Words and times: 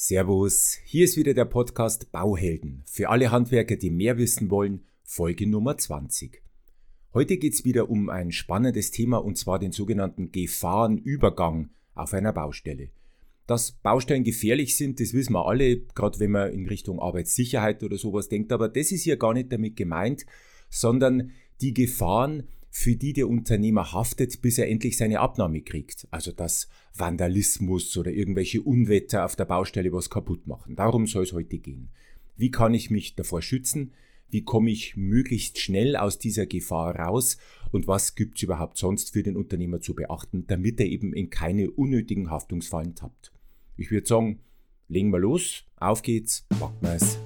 Servus, 0.00 0.78
hier 0.84 1.06
ist 1.06 1.16
wieder 1.16 1.34
der 1.34 1.44
Podcast 1.44 2.12
Bauhelden 2.12 2.84
für 2.86 3.08
alle 3.08 3.32
Handwerker, 3.32 3.74
die 3.74 3.90
mehr 3.90 4.16
wissen 4.16 4.48
wollen, 4.48 4.84
Folge 5.02 5.44
Nummer 5.48 5.76
20. 5.76 6.40
Heute 7.14 7.36
geht 7.36 7.54
es 7.54 7.64
wieder 7.64 7.90
um 7.90 8.08
ein 8.08 8.30
spannendes 8.30 8.92
Thema 8.92 9.16
und 9.16 9.36
zwar 9.36 9.58
den 9.58 9.72
sogenannten 9.72 10.30
Gefahrenübergang 10.30 11.70
auf 11.96 12.14
einer 12.14 12.32
Baustelle. 12.32 12.90
Dass 13.48 13.72
Baustellen 13.72 14.22
gefährlich 14.22 14.76
sind, 14.76 15.00
das 15.00 15.14
wissen 15.14 15.32
wir 15.32 15.46
alle, 15.46 15.80
gerade 15.80 16.20
wenn 16.20 16.30
man 16.30 16.52
in 16.52 16.68
Richtung 16.68 17.00
Arbeitssicherheit 17.00 17.82
oder 17.82 17.98
sowas 17.98 18.28
denkt, 18.28 18.52
aber 18.52 18.68
das 18.68 18.92
ist 18.92 19.02
hier 19.02 19.16
gar 19.16 19.34
nicht 19.34 19.52
damit 19.52 19.74
gemeint, 19.74 20.26
sondern 20.70 21.32
die 21.60 21.74
Gefahren, 21.74 22.44
für 22.70 22.96
die 22.96 23.12
der 23.12 23.28
Unternehmer 23.28 23.92
haftet, 23.92 24.42
bis 24.42 24.58
er 24.58 24.68
endlich 24.68 24.96
seine 24.96 25.20
Abnahme 25.20 25.62
kriegt. 25.62 26.06
Also 26.10 26.32
dass 26.32 26.68
Vandalismus 26.94 27.96
oder 27.96 28.10
irgendwelche 28.10 28.62
Unwetter 28.62 29.24
auf 29.24 29.36
der 29.36 29.46
Baustelle 29.46 29.92
was 29.92 30.10
kaputt 30.10 30.46
machen. 30.46 30.76
Darum 30.76 31.06
soll 31.06 31.24
es 31.24 31.32
heute 31.32 31.58
gehen. 31.58 31.88
Wie 32.36 32.50
kann 32.50 32.74
ich 32.74 32.90
mich 32.90 33.14
davor 33.16 33.42
schützen? 33.42 33.92
Wie 34.30 34.44
komme 34.44 34.70
ich 34.70 34.96
möglichst 34.96 35.58
schnell 35.58 35.96
aus 35.96 36.18
dieser 36.18 36.46
Gefahr 36.46 36.96
raus? 36.96 37.38
Und 37.72 37.88
was 37.88 38.14
gibt 38.14 38.36
es 38.36 38.42
überhaupt 38.42 38.76
sonst 38.76 39.12
für 39.12 39.22
den 39.22 39.36
Unternehmer 39.36 39.80
zu 39.80 39.94
beachten, 39.94 40.46
damit 40.46 40.78
er 40.80 40.86
eben 40.86 41.14
in 41.14 41.30
keine 41.30 41.70
unnötigen 41.70 42.30
Haftungsfallen 42.30 42.94
tappt? 42.94 43.32
Ich 43.76 43.90
würde 43.90 44.06
sagen, 44.06 44.40
legen 44.88 45.10
wir 45.10 45.18
los. 45.18 45.64
Auf 45.76 46.02
geht's, 46.02 46.46
packen 46.60 46.82
wir's. 46.82 47.18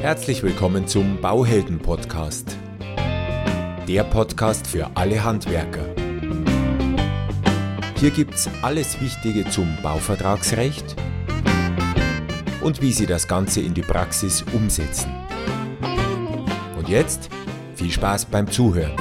Herzlich 0.00 0.42
willkommen 0.42 0.86
zum 0.86 1.20
Bauhelden 1.20 1.78
Podcast 1.78 2.58
der 3.88 4.04
Podcast 4.04 4.66
für 4.66 4.90
alle 4.96 5.22
Handwerker. 5.22 5.94
Hier 7.96 8.10
gibt's 8.10 8.48
alles 8.62 8.98
Wichtige 9.02 9.44
zum 9.50 9.76
Bauvertragsrecht 9.82 10.96
und 12.62 12.80
wie 12.80 12.92
Sie 12.92 13.04
das 13.04 13.28
Ganze 13.28 13.60
in 13.60 13.74
die 13.74 13.82
Praxis 13.82 14.42
umsetzen. 14.54 15.12
Und 16.78 16.88
jetzt 16.88 17.28
viel 17.74 17.90
Spaß 17.90 18.24
beim 18.26 18.50
Zuhören. 18.50 18.96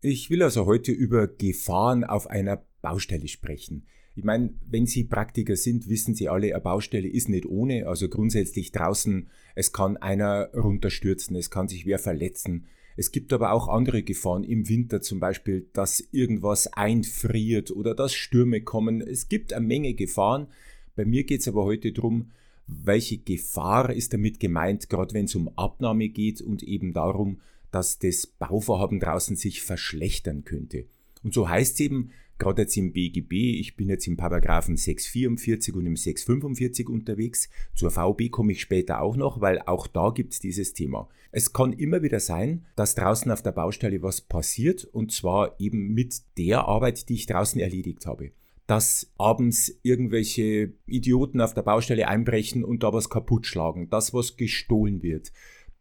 Ich 0.00 0.30
will 0.30 0.44
also 0.44 0.66
heute 0.66 0.92
über 0.92 1.26
Gefahren 1.26 2.04
auf 2.04 2.28
einer 2.28 2.62
Baustelle 2.82 3.26
sprechen. 3.26 3.86
Ich 4.16 4.22
meine, 4.24 4.54
wenn 4.68 4.86
Sie 4.86 5.04
Praktiker 5.04 5.56
sind, 5.56 5.88
wissen 5.88 6.14
Sie 6.14 6.28
alle, 6.28 6.54
eine 6.54 6.60
Baustelle 6.60 7.08
ist 7.08 7.28
nicht 7.28 7.46
ohne. 7.46 7.88
Also 7.88 8.08
grundsätzlich 8.08 8.70
draußen, 8.70 9.28
es 9.54 9.72
kann 9.72 9.96
einer 9.96 10.50
runterstürzen, 10.54 11.34
es 11.36 11.50
kann 11.50 11.68
sich 11.68 11.84
wer 11.84 11.98
verletzen. 11.98 12.66
Es 12.96 13.10
gibt 13.10 13.32
aber 13.32 13.52
auch 13.52 13.66
andere 13.66 14.04
Gefahren 14.04 14.44
im 14.44 14.68
Winter 14.68 15.00
zum 15.00 15.18
Beispiel, 15.18 15.66
dass 15.72 16.00
irgendwas 16.12 16.68
einfriert 16.72 17.72
oder 17.72 17.94
dass 17.94 18.14
Stürme 18.14 18.60
kommen. 18.60 19.00
Es 19.00 19.28
gibt 19.28 19.52
eine 19.52 19.66
Menge 19.66 19.94
Gefahren. 19.94 20.46
Bei 20.94 21.04
mir 21.04 21.24
geht 21.24 21.40
es 21.40 21.48
aber 21.48 21.64
heute 21.64 21.92
darum, 21.92 22.30
welche 22.68 23.18
Gefahr 23.18 23.90
ist 23.90 24.12
damit 24.12 24.38
gemeint, 24.38 24.88
gerade 24.88 25.12
wenn 25.12 25.24
es 25.24 25.34
um 25.34 25.48
Abnahme 25.58 26.08
geht 26.08 26.40
und 26.40 26.62
eben 26.62 26.92
darum, 26.92 27.40
dass 27.72 27.98
das 27.98 28.28
Bauvorhaben 28.28 29.00
draußen 29.00 29.34
sich 29.34 29.62
verschlechtern 29.62 30.44
könnte. 30.44 30.86
Und 31.24 31.34
so 31.34 31.48
heißt 31.48 31.74
es 31.74 31.80
eben, 31.80 32.10
gerade 32.38 32.62
jetzt 32.62 32.76
im 32.76 32.92
BGB, 32.92 33.60
ich 33.60 33.76
bin 33.76 33.88
jetzt 33.88 34.06
im 34.06 34.16
Paragraphen 34.16 34.76
644 34.76 35.74
und 35.74 35.86
im 35.86 35.96
645 35.96 36.88
unterwegs. 36.88 37.48
Zur 37.74 37.90
VB 37.90 38.30
komme 38.30 38.52
ich 38.52 38.60
später 38.60 39.00
auch 39.00 39.16
noch, 39.16 39.40
weil 39.40 39.60
auch 39.60 39.86
da 39.86 40.10
gibt 40.10 40.32
es 40.34 40.40
dieses 40.40 40.72
Thema. 40.72 41.08
Es 41.32 41.52
kann 41.52 41.72
immer 41.72 42.02
wieder 42.02 42.20
sein, 42.20 42.66
dass 42.76 42.94
draußen 42.94 43.30
auf 43.30 43.42
der 43.42 43.52
Baustelle 43.52 44.02
was 44.02 44.20
passiert 44.20 44.84
und 44.84 45.12
zwar 45.12 45.58
eben 45.60 45.94
mit 45.94 46.22
der 46.38 46.66
Arbeit, 46.66 47.08
die 47.08 47.14
ich 47.14 47.26
draußen 47.26 47.60
erledigt 47.60 48.06
habe 48.06 48.30
dass 48.66 49.12
abends 49.18 49.78
irgendwelche 49.82 50.72
Idioten 50.86 51.40
auf 51.40 51.52
der 51.52 51.62
Baustelle 51.62 52.08
einbrechen 52.08 52.64
und 52.64 52.82
da 52.82 52.92
was 52.92 53.10
kaputt 53.10 53.46
schlagen, 53.46 53.90
dass 53.90 54.14
was 54.14 54.36
gestohlen 54.36 55.02
wird, 55.02 55.32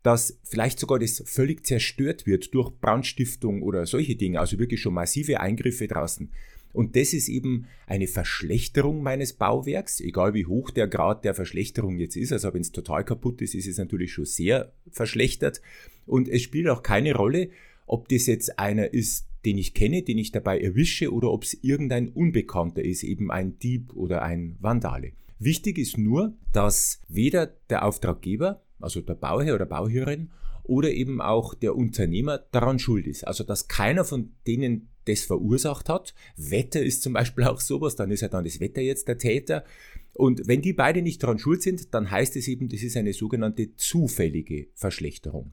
dass 0.04 0.38
vielleicht 0.44 0.80
sogar 0.80 1.00
das 1.00 1.24
völlig 1.26 1.66
zerstört 1.66 2.28
wird 2.28 2.54
durch 2.54 2.70
Brandstiftung 2.80 3.64
oder 3.64 3.86
solche 3.86 4.16
Dinge, 4.16 4.40
also 4.40 4.60
wirklich 4.60 4.82
schon 4.82 4.94
massive 4.94 5.40
Eingriffe 5.40 5.88
draußen. 5.88 6.30
Und 6.74 6.96
das 6.96 7.14
ist 7.14 7.30
eben 7.30 7.68
eine 7.86 8.08
Verschlechterung 8.08 9.04
meines 9.04 9.34
Bauwerks, 9.34 10.02
egal 10.02 10.34
wie 10.34 10.46
hoch 10.46 10.72
der 10.72 10.88
Grad 10.88 11.24
der 11.24 11.36
Verschlechterung 11.36 12.00
jetzt 12.00 12.18
ist. 12.18 12.34
Also 12.34 12.54
wenn 12.54 12.62
es 12.62 12.72
total 12.72 13.06
kaputt 13.06 13.42
ist, 13.42 13.54
ist 13.54 13.68
es 13.68 13.78
natürlich 13.78 14.12
schon 14.12 14.26
sehr 14.26 14.74
verschlechtert. 14.92 15.62
Und 16.06 16.28
es 16.28 16.42
spielt 16.42 16.68
auch 16.68 16.82
keine 16.82 17.16
Rolle, 17.16 17.50
ob 17.86 18.10
das 18.10 18.26
jetzt 18.26 18.58
einer 18.60 18.92
ist, 18.92 19.28
den 19.46 19.58
ich 19.58 19.74
kenne, 19.74 20.02
den 20.02 20.18
ich 20.18 20.32
dabei 20.32 20.60
erwische, 20.60 21.14
oder 21.14 21.32
ob 21.32 21.44
es 21.44 21.54
irgendein 21.62 22.10
Unbekannter 22.10 22.84
ist, 22.84 23.04
eben 23.04 23.30
ein 23.30 23.60
Dieb 23.60 23.94
oder 23.94 24.24
ein 24.24 24.58
Vandale. 24.60 25.12
Wichtig 25.38 25.78
ist 25.78 25.98
nur, 25.98 26.34
dass 26.54 27.02
weder 27.08 27.48
der 27.70 27.86
Auftraggeber 27.86 28.63
also 28.80 29.02
der 29.02 29.16
Bauherr 29.16 29.56
oder 29.56 29.66
Bauherrin, 29.66 30.30
oder 30.64 30.92
eben 30.92 31.22
auch 31.22 31.54
der 31.54 31.76
Unternehmer 31.76 32.40
daran 32.52 32.80
schuld 32.80 33.06
ist. 33.06 33.28
Also 33.28 33.44
dass 33.44 33.68
keiner 33.68 34.06
von 34.06 34.32
denen 34.48 34.90
das 35.06 35.26
verursacht 35.26 35.90
hat. 35.90 36.14
Wetter 36.38 36.82
ist 36.82 37.04
zum 37.04 37.14
Beispiel 37.14 37.44
auch 37.44 37.60
sowas, 37.60 37.96
dann 37.96 38.12
ist 38.12 38.22
ja 38.22 38.30
dann 38.30 38.46
das 38.46 38.60
Wetter 38.60 38.82
jetzt 38.82 39.08
der 39.08 39.18
Täter. 39.18 39.66
Und 40.14 40.48
wenn 40.48 40.62
die 40.62 40.74
beide 40.74 41.02
nicht 41.02 41.22
daran 41.22 41.40
schuld 41.40 41.62
sind, 41.62 41.94
dann 41.94 42.10
heißt 42.10 42.36
es 42.36 42.48
eben, 42.48 42.70
das 42.70 42.84
ist 42.84 42.96
eine 42.96 43.14
sogenannte 43.14 43.76
zufällige 43.76 44.68
Verschlechterung. 44.76 45.52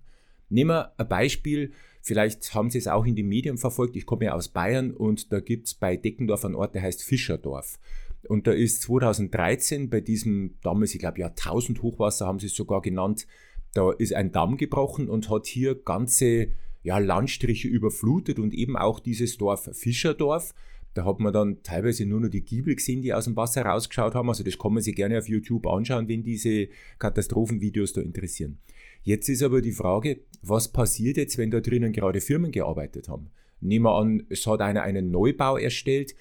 Nehmen 0.49 0.71
wir 0.71 0.99
ein 0.99 1.09
Beispiel, 1.09 1.73
vielleicht 2.03 2.55
haben 2.55 2.71
Sie 2.71 2.79
es 2.79 2.89
auch 2.89 3.07
in 3.07 3.17
den 3.17 3.29
Medien 3.29 3.57
verfolgt, 3.57 3.97
ich 3.97 4.07
komme 4.07 4.27
ja 4.27 4.35
aus 4.35 4.49
Bayern 4.49 4.91
und 4.91 5.33
da 5.33 5.41
gibt 5.41 5.69
es 5.69 5.75
bei 5.75 5.97
Deckendorf 5.97 6.45
einen 6.45 6.57
Ort, 6.57 6.75
der 6.75 6.83
heißt 6.83 7.03
Fischerdorf. 7.03 7.79
Und 8.29 8.47
da 8.47 8.53
ist 8.53 8.83
2013 8.83 9.91
bei 9.91 10.01
diesem 10.01 10.59
damals, 10.63 10.95
ich 10.95 11.01
glaube, 11.01 11.21
Jahrtausend-Hochwasser 11.21 12.27
haben 12.27 12.39
sie 12.39 12.47
es 12.47 12.55
sogar 12.55 12.83
genannt, 12.83 13.27
da 13.73 13.93
ist 13.93 14.15
ein 14.15 14.33
Damm 14.33 14.57
gebrochen 14.57 15.09
und 15.09 15.31
hat 15.31 15.47
hier 15.47 15.75
ganze 15.75 16.49
ja, 16.83 16.99
Landstriche 16.99 17.69
überflutet 17.69 18.39
und 18.39 18.55
eben 18.55 18.77
auch 18.77 19.01
dieses 19.01 19.39
Dorf 19.39 19.69
Fischerdorf. 19.73 20.55
Da 20.95 21.05
hat 21.05 21.21
man 21.21 21.33
dann 21.33 21.63
teilweise 21.63 22.05
nur 22.05 22.21
noch 22.21 22.31
die 22.31 22.43
Giebel 22.43 22.75
gesehen, 22.75 23.01
die 23.01 23.15
aus 23.15 23.25
dem 23.25 23.37
Wasser 23.37 23.63
rausgeschaut 23.63 24.15
haben. 24.15 24.29
Also 24.29 24.43
das 24.43 24.59
kann 24.59 24.75
man 24.75 24.83
sich 24.83 24.97
gerne 24.97 25.19
auf 25.19 25.29
YouTube 25.29 25.67
anschauen, 25.69 26.09
wenn 26.09 26.25
diese 26.25 26.69
Katastrophenvideos 26.99 27.93
da 27.93 28.01
interessieren. 28.01 28.59
Jetzt 29.03 29.29
ist 29.29 29.43
aber 29.43 29.63
die 29.63 29.73
Frage, 29.73 30.21
was 30.43 30.69
passiert 30.69 31.17
jetzt, 31.17 31.39
wenn 31.39 31.51
da 31.51 31.61
drinnen 31.61 31.93
gerade 31.93 32.21
Firmen 32.21 32.51
gearbeitet 32.51 33.09
haben? 33.09 33.31
Nehmen 33.61 33.85
wir 33.85 33.95
an, 33.95 34.27
es 34.31 34.47
hat 34.47 34.61
einer 34.61 34.83
einen 34.83 35.11
Neubau 35.11 35.57
erstellt 35.57 36.15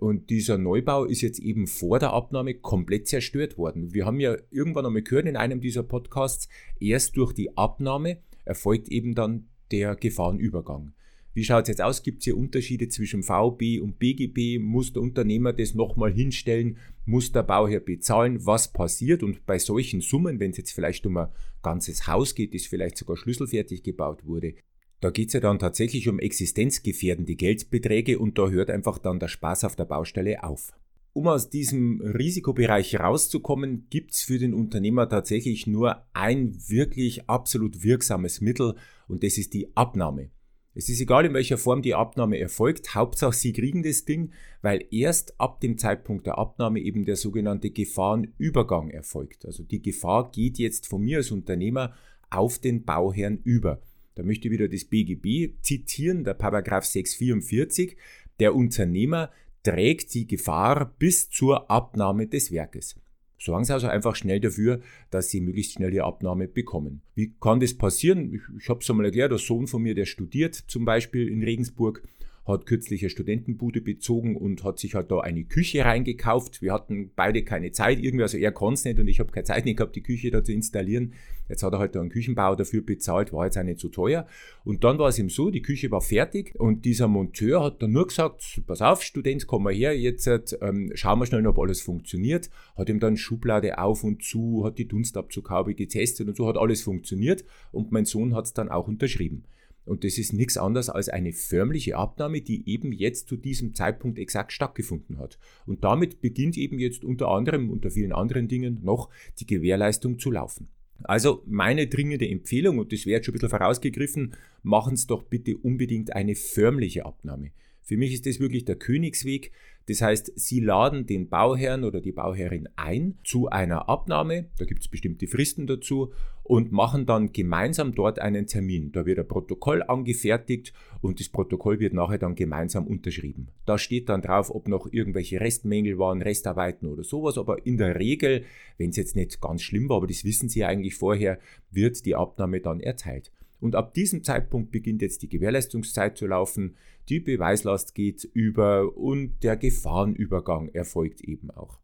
und 0.00 0.30
dieser 0.30 0.58
Neubau 0.58 1.04
ist 1.04 1.20
jetzt 1.20 1.38
eben 1.38 1.66
vor 1.66 1.98
der 1.98 2.12
Abnahme 2.12 2.54
komplett 2.54 3.08
zerstört 3.08 3.58
worden. 3.58 3.94
Wir 3.94 4.06
haben 4.06 4.20
ja 4.20 4.36
irgendwann 4.50 4.86
einmal 4.86 5.02
gehört 5.02 5.26
in 5.26 5.36
einem 5.36 5.60
dieser 5.60 5.82
Podcasts, 5.82 6.48
erst 6.80 7.16
durch 7.16 7.32
die 7.32 7.56
Abnahme 7.56 8.18
erfolgt 8.44 8.88
eben 8.88 9.14
dann 9.14 9.48
der 9.70 9.96
Gefahrenübergang. 9.96 10.92
Wie 11.34 11.42
schaut 11.42 11.64
es 11.64 11.68
jetzt 11.68 11.82
aus? 11.82 12.04
Gibt 12.04 12.18
es 12.18 12.24
hier 12.24 12.36
Unterschiede 12.36 12.88
zwischen 12.88 13.24
VB 13.24 13.80
und 13.80 13.98
BGB? 13.98 14.60
Muss 14.60 14.92
der 14.92 15.02
Unternehmer 15.02 15.52
das 15.52 15.74
nochmal 15.74 16.12
hinstellen? 16.12 16.78
Muss 17.06 17.32
der 17.32 17.42
Bauherr 17.42 17.80
bezahlen? 17.80 18.46
Was 18.46 18.72
passiert? 18.72 19.24
Und 19.24 19.44
bei 19.44 19.58
solchen 19.58 20.00
Summen, 20.00 20.38
wenn 20.38 20.52
es 20.52 20.58
jetzt 20.58 20.70
vielleicht 20.70 21.04
um 21.06 21.16
ein 21.16 21.28
ganzes 21.60 22.06
Haus 22.06 22.36
geht, 22.36 22.54
das 22.54 22.66
vielleicht 22.66 22.96
sogar 22.96 23.16
schlüsselfertig 23.16 23.82
gebaut 23.82 24.24
wurde, 24.24 24.54
da 25.00 25.10
geht 25.10 25.28
es 25.28 25.34
ja 25.34 25.40
dann 25.40 25.58
tatsächlich 25.58 26.08
um 26.08 26.18
existenzgefährdende 26.18 27.34
Geldbeträge 27.34 28.18
und 28.18 28.38
da 28.38 28.48
hört 28.48 28.70
einfach 28.70 28.98
dann 28.98 29.20
der 29.20 29.28
Spaß 29.28 29.64
auf 29.64 29.76
der 29.76 29.84
Baustelle 29.84 30.42
auf. 30.42 30.72
Um 31.12 31.28
aus 31.28 31.48
diesem 31.48 32.00
Risikobereich 32.00 32.98
rauszukommen, 32.98 33.86
gibt 33.88 34.12
es 34.12 34.22
für 34.22 34.38
den 34.38 34.52
Unternehmer 34.52 35.08
tatsächlich 35.08 35.66
nur 35.66 36.04
ein 36.12 36.56
wirklich 36.68 37.28
absolut 37.28 37.84
wirksames 37.84 38.40
Mittel 38.40 38.74
und 39.06 39.22
das 39.22 39.38
ist 39.38 39.54
die 39.54 39.76
Abnahme. 39.76 40.30
Es 40.76 40.88
ist 40.88 41.00
egal, 41.00 41.24
in 41.24 41.34
welcher 41.34 41.56
Form 41.56 41.82
die 41.82 41.94
Abnahme 41.94 42.40
erfolgt, 42.40 42.96
Hauptsache 42.96 43.32
Sie 43.32 43.52
kriegen 43.52 43.84
das 43.84 44.04
Ding, 44.04 44.32
weil 44.60 44.84
erst 44.90 45.40
ab 45.40 45.60
dem 45.60 45.78
Zeitpunkt 45.78 46.26
der 46.26 46.36
Abnahme 46.36 46.80
eben 46.80 47.04
der 47.04 47.14
sogenannte 47.14 47.70
Gefahrenübergang 47.70 48.90
erfolgt. 48.90 49.46
Also 49.46 49.62
die 49.62 49.82
Gefahr 49.82 50.32
geht 50.32 50.58
jetzt 50.58 50.88
von 50.88 51.00
mir 51.02 51.18
als 51.18 51.30
Unternehmer 51.30 51.94
auf 52.28 52.58
den 52.58 52.84
Bauherrn 52.84 53.38
über. 53.44 53.80
Da 54.14 54.22
möchte 54.22 54.48
ich 54.48 54.52
wieder 54.52 54.68
das 54.68 54.84
BGB 54.84 55.54
zitieren, 55.62 56.24
der 56.24 56.34
Paragraph 56.34 56.84
644. 56.84 57.96
Der 58.38 58.54
Unternehmer 58.54 59.30
trägt 59.62 60.14
die 60.14 60.26
Gefahr 60.26 60.94
bis 60.98 61.30
zur 61.30 61.70
Abnahme 61.70 62.26
des 62.26 62.52
Werkes. 62.52 62.96
Sorgen 63.38 63.64
Sie 63.64 63.74
also 63.74 63.88
einfach 63.88 64.16
schnell 64.16 64.40
dafür, 64.40 64.80
dass 65.10 65.30
Sie 65.30 65.40
möglichst 65.40 65.72
schnell 65.72 65.90
die 65.90 66.00
Abnahme 66.00 66.48
bekommen. 66.48 67.02
Wie 67.14 67.34
kann 67.40 67.60
das 67.60 67.74
passieren? 67.74 68.32
Ich, 68.32 68.40
ich 68.58 68.68
habe 68.68 68.80
es 68.80 68.88
einmal 68.88 69.06
erklärt, 69.06 69.32
der 69.32 69.38
Sohn 69.38 69.66
von 69.66 69.82
mir, 69.82 69.94
der 69.94 70.06
studiert 70.06 70.54
zum 70.54 70.84
Beispiel 70.84 71.28
in 71.28 71.42
Regensburg, 71.42 72.02
hat 72.46 72.66
kürzlich 72.66 73.02
eine 73.02 73.10
Studentenbude 73.10 73.80
bezogen 73.80 74.36
und 74.36 74.64
hat 74.64 74.78
sich 74.78 74.94
halt 74.94 75.10
da 75.10 75.20
eine 75.20 75.44
Küche 75.44 75.84
reingekauft. 75.84 76.60
Wir 76.60 76.72
hatten 76.72 77.10
beide 77.16 77.42
keine 77.42 77.72
Zeit 77.72 77.98
irgendwie, 77.98 78.22
also 78.22 78.36
er 78.36 78.52
konnte 78.52 78.74
es 78.74 78.84
nicht 78.84 78.98
und 78.98 79.08
ich 79.08 79.20
habe 79.20 79.32
keine 79.32 79.44
Zeit 79.44 79.64
nicht 79.64 79.78
gehabt, 79.78 79.96
die 79.96 80.02
Küche 80.02 80.30
da 80.30 80.44
zu 80.44 80.52
installieren. 80.52 81.14
Jetzt 81.48 81.62
hat 81.62 81.74
er 81.74 81.78
halt 81.78 81.94
da 81.94 82.00
einen 82.00 82.10
Küchenbau 82.10 82.54
dafür 82.54 82.82
bezahlt, 82.82 83.32
war 83.32 83.44
jetzt 83.44 83.58
auch 83.58 83.62
nicht 83.62 83.80
so 83.80 83.88
teuer. 83.88 84.26
Und 84.64 84.82
dann 84.84 84.98
war 84.98 85.08
es 85.08 85.18
ihm 85.18 85.28
so, 85.28 85.50
die 85.50 85.60
Küche 85.62 85.90
war 85.90 86.00
fertig 86.00 86.54
und 86.58 86.84
dieser 86.84 87.08
Monteur 87.08 87.62
hat 87.62 87.82
dann 87.82 87.92
nur 87.92 88.06
gesagt, 88.06 88.62
pass 88.66 88.80
auf, 88.80 89.02
Student, 89.02 89.46
komm 89.46 89.64
mal 89.64 89.74
her, 89.74 89.98
jetzt 89.98 90.26
ähm, 90.62 90.90
schauen 90.94 91.18
wir 91.18 91.26
schnell, 91.26 91.46
ob 91.46 91.58
alles 91.58 91.82
funktioniert. 91.82 92.50
Hat 92.76 92.88
ihm 92.88 93.00
dann 93.00 93.16
Schublade 93.16 93.78
auf 93.78 94.04
und 94.04 94.22
zu, 94.22 94.64
hat 94.64 94.78
die 94.78 94.88
Dunstabzughaube 94.88 95.74
getestet 95.74 96.28
und 96.28 96.36
so 96.36 96.46
hat 96.46 96.56
alles 96.56 96.82
funktioniert 96.82 97.44
und 97.72 97.92
mein 97.92 98.06
Sohn 98.06 98.34
hat 98.34 98.46
es 98.46 98.54
dann 98.54 98.70
auch 98.70 98.88
unterschrieben. 98.88 99.44
Und 99.84 100.04
das 100.04 100.18
ist 100.18 100.32
nichts 100.32 100.56
anderes 100.56 100.88
als 100.88 101.08
eine 101.08 101.32
förmliche 101.32 101.96
Abnahme, 101.96 102.40
die 102.40 102.68
eben 102.68 102.92
jetzt 102.92 103.28
zu 103.28 103.36
diesem 103.36 103.74
Zeitpunkt 103.74 104.18
exakt 104.18 104.52
stattgefunden 104.52 105.18
hat. 105.18 105.38
Und 105.66 105.84
damit 105.84 106.20
beginnt 106.20 106.56
eben 106.56 106.78
jetzt 106.78 107.04
unter 107.04 107.28
anderem, 107.28 107.70
unter 107.70 107.90
vielen 107.90 108.12
anderen 108.12 108.48
Dingen 108.48 108.80
noch 108.82 109.10
die 109.38 109.46
Gewährleistung 109.46 110.18
zu 110.18 110.30
laufen. 110.30 110.68
Also 111.02 111.42
meine 111.46 111.86
dringende 111.86 112.28
Empfehlung, 112.28 112.78
und 112.78 112.92
das 112.92 113.04
wäre 113.04 113.16
jetzt 113.16 113.26
schon 113.26 113.32
ein 113.32 113.40
bisschen 113.40 113.58
vorausgegriffen, 113.58 114.34
machen 114.62 114.96
Sie 114.96 115.06
doch 115.06 115.22
bitte 115.24 115.56
unbedingt 115.56 116.14
eine 116.14 116.34
förmliche 116.34 117.04
Abnahme. 117.04 117.50
Für 117.84 117.96
mich 117.96 118.12
ist 118.12 118.26
das 118.26 118.40
wirklich 118.40 118.64
der 118.64 118.76
Königsweg. 118.76 119.52
Das 119.86 120.00
heißt, 120.00 120.32
Sie 120.36 120.60
laden 120.60 121.06
den 121.06 121.28
Bauherrn 121.28 121.84
oder 121.84 122.00
die 122.00 122.12
Bauherrin 122.12 122.68
ein 122.76 123.18
zu 123.22 123.48
einer 123.50 123.88
Abnahme, 123.88 124.46
da 124.58 124.64
gibt 124.64 124.80
es 124.80 124.88
bestimmte 124.88 125.26
Fristen 125.26 125.66
dazu, 125.66 126.10
und 126.42 126.72
machen 126.72 127.06
dann 127.06 127.32
gemeinsam 127.32 127.94
dort 127.94 128.18
einen 128.18 128.46
Termin. 128.46 128.92
Da 128.92 129.06
wird 129.06 129.18
ein 129.18 129.28
Protokoll 129.28 129.82
angefertigt 129.82 130.72
und 131.00 131.18
das 131.18 131.30
Protokoll 131.30 131.80
wird 131.80 131.94
nachher 131.94 132.18
dann 132.18 132.34
gemeinsam 132.34 132.86
unterschrieben. 132.86 133.48
Da 133.64 133.78
steht 133.78 134.10
dann 134.10 134.20
drauf, 134.20 134.54
ob 134.54 134.68
noch 134.68 134.90
irgendwelche 134.90 135.40
Restmängel 135.40 135.98
waren, 135.98 136.20
Restarbeiten 136.22 136.88
oder 136.88 137.02
sowas, 137.02 137.38
aber 137.38 137.66
in 137.66 137.78
der 137.78 137.98
Regel, 137.98 138.44
wenn 138.76 138.90
es 138.90 138.96
jetzt 138.96 139.16
nicht 139.16 139.40
ganz 139.40 139.62
schlimm 139.62 139.88
war, 139.88 139.98
aber 139.98 140.06
das 140.06 140.24
wissen 140.24 140.48
Sie 140.48 140.64
eigentlich 140.64 140.94
vorher, 140.94 141.38
wird 141.70 142.04
die 142.04 142.14
Abnahme 142.14 142.60
dann 142.60 142.80
erteilt. 142.80 143.32
Und 143.64 143.76
ab 143.76 143.94
diesem 143.94 144.22
Zeitpunkt 144.22 144.72
beginnt 144.72 145.00
jetzt 145.00 145.22
die 145.22 145.28
Gewährleistungszeit 145.30 146.18
zu 146.18 146.26
laufen, 146.26 146.76
die 147.08 147.18
Beweislast 147.18 147.94
geht 147.94 148.22
über 148.22 148.94
und 148.94 149.42
der 149.42 149.56
Gefahrenübergang 149.56 150.68
erfolgt 150.74 151.22
eben 151.22 151.50
auch. 151.50 151.78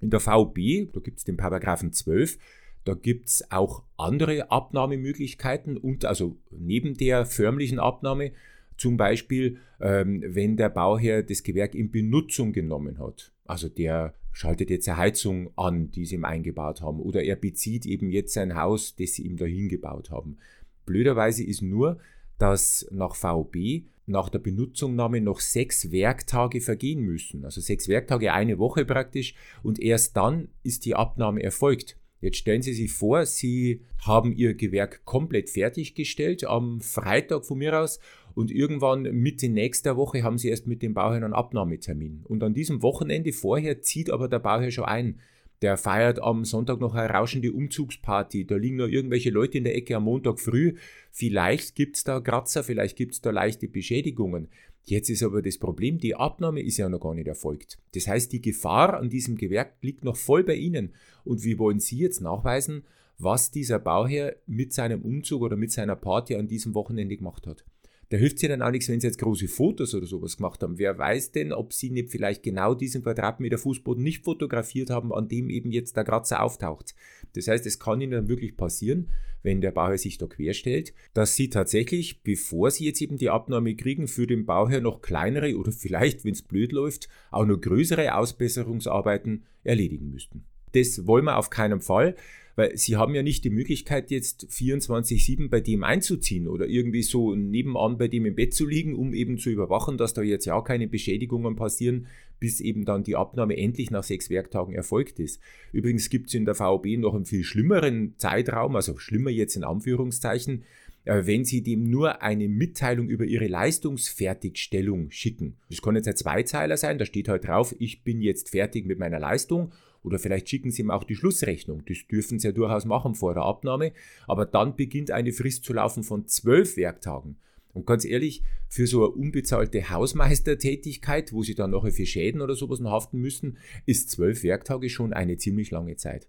In 0.00 0.10
der 0.10 0.18
VB, 0.18 0.92
da 0.92 0.98
gibt 0.98 1.18
es 1.18 1.24
den 1.24 1.36
Paragraphen 1.36 1.92
12, 1.92 2.38
da 2.82 2.94
gibt 2.94 3.28
es 3.28 3.52
auch 3.52 3.84
andere 3.96 4.50
Abnahmemöglichkeiten 4.50 5.76
und 5.76 6.04
also 6.04 6.38
neben 6.50 6.94
der 6.94 7.24
förmlichen 7.24 7.78
Abnahme, 7.78 8.32
zum 8.76 8.96
Beispiel, 8.96 9.58
ähm, 9.80 10.24
wenn 10.26 10.56
der 10.56 10.70
Bauherr 10.70 11.22
das 11.22 11.44
Gewerk 11.44 11.76
in 11.76 11.92
Benutzung 11.92 12.52
genommen 12.52 12.98
hat. 12.98 13.32
Also 13.44 13.68
der 13.68 14.14
schaltet 14.32 14.70
jetzt 14.70 14.88
eine 14.88 14.96
Heizung 14.96 15.50
an, 15.56 15.92
die 15.92 16.04
sie 16.04 16.16
ihm 16.16 16.24
eingebaut 16.24 16.82
haben, 16.82 16.98
oder 16.98 17.22
er 17.22 17.36
bezieht 17.36 17.86
eben 17.86 18.10
jetzt 18.10 18.32
sein 18.32 18.56
Haus, 18.56 18.96
das 18.96 19.12
sie 19.12 19.22
ihm 19.22 19.36
dahin 19.36 19.68
gebaut 19.68 20.10
haben. 20.10 20.38
Blöderweise 20.86 21.44
ist 21.44 21.62
nur, 21.62 21.98
dass 22.38 22.86
nach 22.90 23.14
VB 23.14 23.84
nach 24.06 24.28
der 24.28 24.38
Benutzungnahme 24.38 25.20
noch 25.20 25.40
sechs 25.40 25.90
Werktage 25.90 26.60
vergehen 26.60 27.00
müssen. 27.00 27.44
Also 27.44 27.60
sechs 27.60 27.88
Werktage, 27.88 28.32
eine 28.32 28.58
Woche 28.58 28.84
praktisch. 28.84 29.34
Und 29.62 29.80
erst 29.80 30.16
dann 30.16 30.48
ist 30.62 30.84
die 30.84 30.94
Abnahme 30.94 31.42
erfolgt. 31.42 31.96
Jetzt 32.20 32.38
stellen 32.38 32.62
Sie 32.62 32.72
sich 32.72 32.92
vor, 32.92 33.26
Sie 33.26 33.82
haben 34.06 34.32
Ihr 34.32 34.54
Gewerk 34.54 35.04
komplett 35.04 35.50
fertiggestellt 35.50 36.44
am 36.44 36.80
Freitag 36.80 37.44
von 37.44 37.58
mir 37.58 37.78
aus 37.78 38.00
und 38.34 38.50
irgendwann 38.50 39.02
Mitte 39.02 39.48
nächster 39.48 39.96
Woche 39.96 40.22
haben 40.22 40.38
Sie 40.38 40.48
erst 40.48 40.66
mit 40.66 40.82
dem 40.82 40.94
Bauherrn 40.94 41.24
einen 41.24 41.34
Abnahmetermin. 41.34 42.22
Und 42.24 42.42
an 42.42 42.54
diesem 42.54 42.82
Wochenende 42.82 43.32
vorher 43.32 43.82
zieht 43.82 44.10
aber 44.10 44.28
der 44.28 44.38
Bauherr 44.38 44.70
schon 44.70 44.84
ein. 44.84 45.20
Der 45.62 45.76
feiert 45.76 46.22
am 46.22 46.44
Sonntag 46.44 46.80
noch 46.80 46.94
eine 46.94 47.08
rauschende 47.08 47.52
Umzugsparty. 47.52 48.46
Da 48.46 48.56
liegen 48.56 48.76
noch 48.76 48.88
irgendwelche 48.88 49.30
Leute 49.30 49.58
in 49.58 49.64
der 49.64 49.74
Ecke 49.74 49.96
am 49.96 50.04
Montag 50.04 50.38
früh. 50.38 50.74
Vielleicht 51.10 51.74
gibt 51.74 51.96
es 51.96 52.04
da 52.04 52.20
Kratzer, 52.20 52.62
vielleicht 52.62 52.96
gibt 52.96 53.14
es 53.14 53.20
da 53.22 53.30
leichte 53.30 53.68
Beschädigungen. 53.68 54.48
Jetzt 54.84 55.08
ist 55.10 55.24
aber 55.24 55.42
das 55.42 55.58
Problem, 55.58 55.98
die 55.98 56.14
Abnahme 56.14 56.62
ist 56.62 56.76
ja 56.76 56.88
noch 56.88 57.00
gar 57.00 57.14
nicht 57.14 57.26
erfolgt. 57.26 57.78
Das 57.94 58.06
heißt, 58.06 58.32
die 58.32 58.40
Gefahr 58.40 58.94
an 58.94 59.10
diesem 59.10 59.36
Gewerk 59.36 59.74
liegt 59.80 60.04
noch 60.04 60.16
voll 60.16 60.44
bei 60.44 60.54
Ihnen. 60.54 60.94
Und 61.24 61.42
wie 61.42 61.58
wollen 61.58 61.80
Sie 61.80 61.98
jetzt 61.98 62.20
nachweisen, 62.20 62.84
was 63.18 63.50
dieser 63.50 63.80
Bauherr 63.80 64.36
mit 64.46 64.72
seinem 64.72 65.02
Umzug 65.02 65.42
oder 65.42 65.56
mit 65.56 65.72
seiner 65.72 65.96
Party 65.96 66.36
an 66.36 66.46
diesem 66.46 66.74
Wochenende 66.74 67.16
gemacht 67.16 67.46
hat? 67.48 67.64
Da 68.08 68.16
hilft 68.16 68.36
es 68.36 68.44
ihnen 68.44 68.62
auch 68.62 68.70
nichts, 68.70 68.88
wenn 68.88 69.00
sie 69.00 69.08
jetzt 69.08 69.18
große 69.18 69.48
Fotos 69.48 69.92
oder 69.94 70.06
sowas 70.06 70.36
gemacht 70.36 70.62
haben. 70.62 70.78
Wer 70.78 70.96
weiß 70.96 71.32
denn, 71.32 71.52
ob 71.52 71.72
sie 71.72 71.90
nicht 71.90 72.10
vielleicht 72.10 72.44
genau 72.44 72.74
diesen 72.74 73.02
Quadratmeter 73.02 73.58
Fußboden 73.58 74.02
nicht 74.02 74.24
fotografiert 74.24 74.90
haben, 74.90 75.12
an 75.12 75.28
dem 75.28 75.50
eben 75.50 75.72
jetzt 75.72 75.96
der 75.96 76.04
Kratzer 76.04 76.42
auftaucht. 76.42 76.94
Das 77.32 77.48
heißt, 77.48 77.66
es 77.66 77.80
kann 77.80 78.00
ihnen 78.00 78.12
dann 78.12 78.28
wirklich 78.28 78.56
passieren, 78.56 79.10
wenn 79.42 79.60
der 79.60 79.72
Bauherr 79.72 79.98
sich 79.98 80.18
da 80.18 80.26
querstellt, 80.26 80.94
dass 81.14 81.34
sie 81.34 81.50
tatsächlich, 81.50 82.22
bevor 82.22 82.70
sie 82.70 82.84
jetzt 82.84 83.02
eben 83.02 83.16
die 83.16 83.30
Abnahme 83.30 83.74
kriegen, 83.74 84.06
für 84.06 84.26
den 84.26 84.46
Bauherr 84.46 84.80
noch 84.80 85.02
kleinere 85.02 85.56
oder 85.56 85.72
vielleicht, 85.72 86.24
wenn 86.24 86.32
es 86.32 86.42
blöd 86.42 86.72
läuft, 86.72 87.08
auch 87.30 87.44
noch 87.44 87.60
größere 87.60 88.14
Ausbesserungsarbeiten 88.14 89.44
erledigen 89.64 90.10
müssten. 90.10 90.44
Das 90.72 91.06
wollen 91.06 91.24
wir 91.24 91.38
auf 91.38 91.50
keinen 91.50 91.80
Fall. 91.80 92.14
Weil 92.56 92.76
sie 92.76 92.96
haben 92.96 93.14
ja 93.14 93.22
nicht 93.22 93.44
die 93.44 93.50
Möglichkeit, 93.50 94.10
jetzt 94.10 94.48
24-7 94.50 95.50
bei 95.50 95.60
dem 95.60 95.84
einzuziehen 95.84 96.48
oder 96.48 96.66
irgendwie 96.66 97.02
so 97.02 97.34
nebenan 97.34 97.98
bei 97.98 98.08
dem 98.08 98.24
im 98.24 98.34
Bett 98.34 98.54
zu 98.54 98.66
liegen, 98.66 98.94
um 98.94 99.12
eben 99.12 99.36
zu 99.36 99.50
überwachen, 99.50 99.98
dass 99.98 100.14
da 100.14 100.22
jetzt 100.22 100.46
ja 100.46 100.58
keine 100.62 100.88
Beschädigungen 100.88 101.54
passieren, 101.54 102.06
bis 102.40 102.60
eben 102.60 102.86
dann 102.86 103.04
die 103.04 103.14
Abnahme 103.14 103.56
endlich 103.58 103.90
nach 103.90 104.02
sechs 104.02 104.30
Werktagen 104.30 104.74
erfolgt 104.74 105.20
ist. 105.20 105.40
Übrigens 105.72 106.08
gibt 106.08 106.28
es 106.28 106.34
in 106.34 106.46
der 106.46 106.54
VOB 106.54 106.86
noch 106.98 107.14
einen 107.14 107.26
viel 107.26 107.44
schlimmeren 107.44 108.14
Zeitraum, 108.16 108.74
also 108.74 108.96
schlimmer 108.96 109.30
jetzt 109.30 109.56
in 109.56 109.64
Anführungszeichen, 109.64 110.64
äh, 111.04 111.26
wenn 111.26 111.44
Sie 111.44 111.62
dem 111.62 111.90
nur 111.90 112.22
eine 112.22 112.48
Mitteilung 112.48 113.08
über 113.08 113.24
Ihre 113.24 113.46
Leistungsfertigstellung 113.46 115.10
schicken. 115.10 115.56
Das 115.68 115.82
kann 115.82 115.96
jetzt 115.96 116.08
ein 116.08 116.16
Zweizeiler 116.16 116.76
sein, 116.76 116.98
da 116.98 117.04
steht 117.04 117.28
halt 117.28 117.46
drauf, 117.46 117.74
ich 117.78 118.02
bin 118.02 118.20
jetzt 118.20 118.50
fertig 118.50 118.86
mit 118.86 118.98
meiner 118.98 119.20
Leistung 119.20 119.72
oder 120.06 120.20
vielleicht 120.20 120.48
schicken 120.48 120.70
Sie 120.70 120.82
ihm 120.82 120.90
auch 120.92 121.02
die 121.02 121.16
Schlussrechnung. 121.16 121.82
Das 121.86 121.98
dürfen 122.06 122.38
Sie 122.38 122.46
ja 122.46 122.52
durchaus 122.52 122.84
machen 122.84 123.16
vor 123.16 123.34
der 123.34 123.42
Abnahme. 123.42 123.92
Aber 124.28 124.46
dann 124.46 124.76
beginnt 124.76 125.10
eine 125.10 125.32
Frist 125.32 125.64
zu 125.64 125.72
laufen 125.72 126.04
von 126.04 126.28
zwölf 126.28 126.76
Werktagen. 126.76 127.36
Und 127.72 127.86
ganz 127.86 128.04
ehrlich, 128.04 128.42
für 128.68 128.86
so 128.86 129.04
eine 129.04 129.14
unbezahlte 129.14 129.90
Hausmeistertätigkeit, 129.90 131.32
wo 131.32 131.42
Sie 131.42 131.56
dann 131.56 131.72
nachher 131.72 131.90
für 131.90 132.06
Schäden 132.06 132.40
oder 132.40 132.54
sowas 132.54 132.78
noch 132.78 132.92
haften 132.92 133.18
müssen, 133.18 133.58
ist 133.84 134.10
zwölf 134.10 134.44
Werktage 134.44 134.88
schon 134.88 135.12
eine 135.12 135.38
ziemlich 135.38 135.72
lange 135.72 135.96
Zeit. 135.96 136.28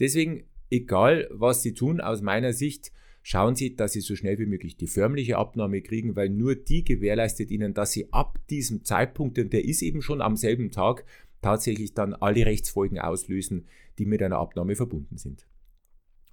Deswegen, 0.00 0.44
egal 0.68 1.28
was 1.30 1.62
Sie 1.62 1.74
tun, 1.74 2.00
aus 2.00 2.22
meiner 2.22 2.52
Sicht, 2.52 2.92
schauen 3.22 3.54
Sie, 3.54 3.76
dass 3.76 3.92
Sie 3.92 4.00
so 4.00 4.16
schnell 4.16 4.38
wie 4.40 4.46
möglich 4.46 4.76
die 4.76 4.88
förmliche 4.88 5.38
Abnahme 5.38 5.80
kriegen, 5.80 6.16
weil 6.16 6.28
nur 6.28 6.56
die 6.56 6.84
gewährleistet 6.84 7.52
Ihnen, 7.52 7.72
dass 7.72 7.92
Sie 7.92 8.12
ab 8.12 8.38
diesem 8.50 8.84
Zeitpunkt, 8.84 9.38
und 9.38 9.52
der 9.52 9.64
ist 9.64 9.80
eben 9.80 10.02
schon 10.02 10.20
am 10.20 10.36
selben 10.36 10.72
Tag, 10.72 11.04
tatsächlich 11.42 11.92
dann 11.92 12.14
alle 12.14 12.46
Rechtsfolgen 12.46 12.98
auslösen, 12.98 13.66
die 13.98 14.06
mit 14.06 14.22
einer 14.22 14.38
Abnahme 14.38 14.76
verbunden 14.76 15.18
sind. 15.18 15.46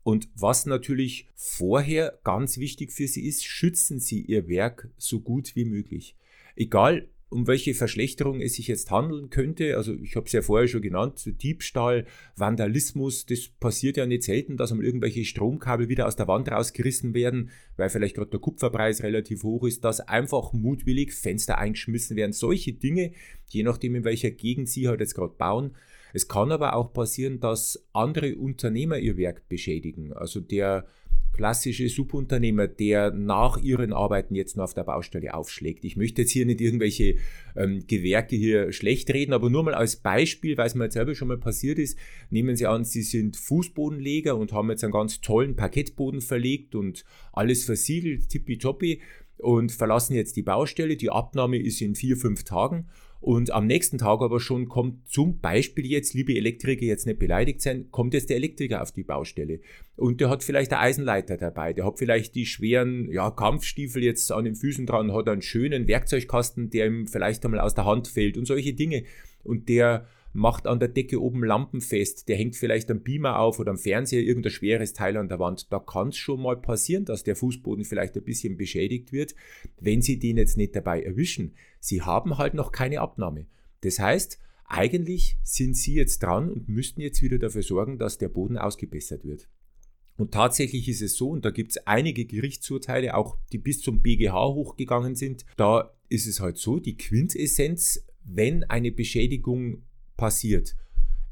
Und 0.03 0.29
was 0.33 0.65
natürlich 0.65 1.29
vorher 1.35 2.19
ganz 2.23 2.57
wichtig 2.57 2.91
für 2.93 3.07
Sie 3.07 3.27
ist, 3.27 3.45
schützen 3.45 3.99
Sie 3.99 4.21
Ihr 4.21 4.47
Werk 4.47 4.89
so 4.97 5.19
gut 5.19 5.55
wie 5.55 5.65
möglich. 5.65 6.15
Egal, 6.55 7.09
um 7.29 7.45
welche 7.45 7.75
Verschlechterung 7.75 8.41
es 8.41 8.55
sich 8.55 8.67
jetzt 8.67 8.89
handeln 8.89 9.29
könnte. 9.29 9.77
Also 9.77 9.93
ich 9.93 10.15
habe 10.15 10.25
es 10.25 10.31
ja 10.31 10.41
vorher 10.41 10.67
schon 10.67 10.81
genannt, 10.81 11.23
Diebstahl, 11.41 12.05
Vandalismus, 12.35 13.25
das 13.25 13.49
passiert 13.59 13.97
ja 13.97 14.05
nicht 14.07 14.23
selten, 14.23 14.57
dass 14.57 14.71
einmal 14.71 14.85
irgendwelche 14.85 15.23
Stromkabel 15.25 15.89
wieder 15.89 16.07
aus 16.07 16.15
der 16.15 16.27
Wand 16.27 16.51
rausgerissen 16.51 17.13
werden, 17.13 17.51
weil 17.77 17.89
vielleicht 17.89 18.15
gerade 18.15 18.31
der 18.31 18.39
Kupferpreis 18.39 19.03
relativ 19.03 19.43
hoch 19.43 19.65
ist, 19.65 19.83
dass 19.83 19.99
einfach 19.99 20.53
mutwillig 20.53 21.13
Fenster 21.13 21.59
eingeschmissen 21.59 22.17
werden. 22.17 22.33
Solche 22.33 22.73
Dinge, 22.73 23.11
je 23.47 23.63
nachdem 23.63 23.95
in 23.95 24.03
welcher 24.03 24.31
Gegend 24.31 24.67
Sie 24.69 24.87
halt 24.87 24.99
jetzt 24.99 25.13
gerade 25.13 25.33
bauen. 25.37 25.75
Es 26.13 26.27
kann 26.27 26.51
aber 26.51 26.75
auch 26.75 26.91
passieren, 26.91 27.39
dass 27.39 27.85
andere 27.93 28.35
Unternehmer 28.35 28.97
ihr 28.97 29.17
Werk 29.17 29.47
beschädigen. 29.47 30.13
Also 30.13 30.39
der 30.39 30.87
klassische 31.39 31.87
Subunternehmer, 31.87 32.67
der 32.67 33.11
nach 33.11 33.55
ihren 33.55 33.93
Arbeiten 33.93 34.35
jetzt 34.35 34.57
nur 34.57 34.65
auf 34.65 34.73
der 34.73 34.83
Baustelle 34.83 35.33
aufschlägt. 35.33 35.85
Ich 35.85 35.95
möchte 35.95 36.23
jetzt 36.23 36.31
hier 36.31 36.45
nicht 36.45 36.59
irgendwelche 36.59 37.15
ähm, 37.55 37.87
Gewerke 37.87 38.35
hier 38.35 38.73
schlecht 38.73 39.09
reden, 39.13 39.31
aber 39.31 39.49
nur 39.49 39.63
mal 39.63 39.73
als 39.73 39.95
Beispiel, 39.95 40.57
weil 40.57 40.67
es 40.67 40.75
mir 40.75 40.83
jetzt 40.83 40.95
selber 40.95 41.15
schon 41.15 41.29
mal 41.29 41.37
passiert 41.37 41.79
ist, 41.79 41.97
nehmen 42.29 42.57
Sie 42.57 42.67
an, 42.67 42.83
Sie 42.83 43.03
sind 43.03 43.37
Fußbodenleger 43.37 44.35
und 44.35 44.51
haben 44.51 44.69
jetzt 44.69 44.83
einen 44.83 44.91
ganz 44.91 45.21
tollen 45.21 45.55
Parkettboden 45.55 46.19
verlegt 46.19 46.75
und 46.75 47.05
alles 47.31 47.63
versiegelt, 47.63 48.27
tippitoppi 48.27 48.99
und 49.37 49.71
verlassen 49.71 50.15
jetzt 50.15 50.35
die 50.35 50.43
Baustelle. 50.43 50.97
Die 50.97 51.09
Abnahme 51.09 51.57
ist 51.57 51.79
in 51.79 51.95
vier, 51.95 52.17
fünf 52.17 52.43
Tagen 52.43 52.89
Und 53.21 53.51
am 53.51 53.67
nächsten 53.67 53.97
Tag 53.97 54.21
aber 54.21 54.39
schon 54.39 54.69
kommt 54.69 55.09
zum 55.09 55.39
Beispiel 55.39 55.85
jetzt, 55.85 56.13
liebe 56.13 56.35
Elektriker, 56.35 56.85
jetzt 56.85 57.05
nicht 57.05 57.19
beleidigt 57.19 57.61
sein, 57.61 57.87
kommt 57.91 58.13
jetzt 58.13 58.29
der 58.29 58.37
Elektriker 58.37 58.81
auf 58.81 58.93
die 58.93 59.03
Baustelle. 59.03 59.59
Und 59.97 60.21
der 60.21 60.29
hat 60.29 60.43
vielleicht 60.43 60.71
eine 60.71 60.81
Eisenleiter 60.81 61.35
dabei, 61.35 61.73
der 61.73 61.85
hat 61.85 61.99
vielleicht 61.99 62.35
die 62.35 62.45
schweren 62.45 63.11
ja, 63.11 63.29
Kampfstiefel 63.29 64.03
jetzt 64.03 64.31
an 64.31 64.45
den 64.45 64.55
Füßen 64.55 64.85
dran, 64.85 65.13
hat 65.13 65.27
einen 65.27 65.41
schönen 65.41 65.87
Werkzeugkasten, 65.87 66.69
der 66.69 66.87
ihm 66.87 67.07
vielleicht 67.07 67.43
einmal 67.43 67.59
aus 67.59 67.75
der 67.75 67.85
Hand 67.85 68.07
fällt 68.07 68.37
und 68.37 68.45
solche 68.45 68.73
Dinge. 68.73 69.03
Und 69.43 69.67
der 69.67 70.07
macht 70.33 70.67
an 70.67 70.79
der 70.79 70.89
Decke 70.89 71.21
oben 71.21 71.43
Lampen 71.43 71.81
fest, 71.81 72.27
der 72.27 72.37
hängt 72.37 72.55
vielleicht 72.55 72.89
am 72.91 73.01
Beamer 73.01 73.39
auf 73.39 73.59
oder 73.59 73.71
am 73.71 73.77
Fernseher 73.77 74.21
irgendein 74.21 74.51
schweres 74.51 74.93
Teil 74.93 75.17
an 75.17 75.29
der 75.29 75.39
Wand. 75.39 75.71
Da 75.71 75.79
kann 75.79 76.09
es 76.09 76.17
schon 76.17 76.41
mal 76.41 76.57
passieren, 76.57 77.05
dass 77.05 77.23
der 77.23 77.35
Fußboden 77.35 77.85
vielleicht 77.85 78.15
ein 78.15 78.23
bisschen 78.23 78.57
beschädigt 78.57 79.11
wird, 79.11 79.35
wenn 79.79 80.01
Sie 80.01 80.19
den 80.19 80.37
jetzt 80.37 80.57
nicht 80.57 80.75
dabei 80.75 81.01
erwischen. 81.01 81.55
Sie 81.79 82.01
haben 82.01 82.37
halt 82.37 82.53
noch 82.53 82.71
keine 82.71 83.01
Abnahme. 83.01 83.47
Das 83.81 83.99
heißt, 83.99 84.39
eigentlich 84.65 85.37
sind 85.43 85.75
Sie 85.75 85.95
jetzt 85.95 86.19
dran 86.19 86.51
und 86.51 86.69
müssten 86.69 87.01
jetzt 87.01 87.21
wieder 87.21 87.39
dafür 87.39 87.63
sorgen, 87.63 87.97
dass 87.97 88.17
der 88.17 88.29
Boden 88.29 88.57
ausgebessert 88.57 89.25
wird. 89.25 89.49
Und 90.19 90.33
tatsächlich 90.33 90.89
ist 90.89 91.01
es 91.01 91.15
so, 91.15 91.29
und 91.29 91.45
da 91.45 91.49
gibt 91.49 91.71
es 91.71 91.87
einige 91.87 92.25
Gerichtsurteile, 92.25 93.15
auch 93.15 93.37
die 93.53 93.57
bis 93.57 93.81
zum 93.81 94.01
BGH 94.01 94.53
hochgegangen 94.53 95.15
sind, 95.15 95.45
da 95.55 95.93
ist 96.09 96.27
es 96.27 96.41
halt 96.41 96.57
so, 96.57 96.79
die 96.79 96.97
Quintessenz, 96.97 98.05
wenn 98.25 98.65
eine 98.65 98.91
Beschädigung 98.91 99.83
passiert. 100.19 100.75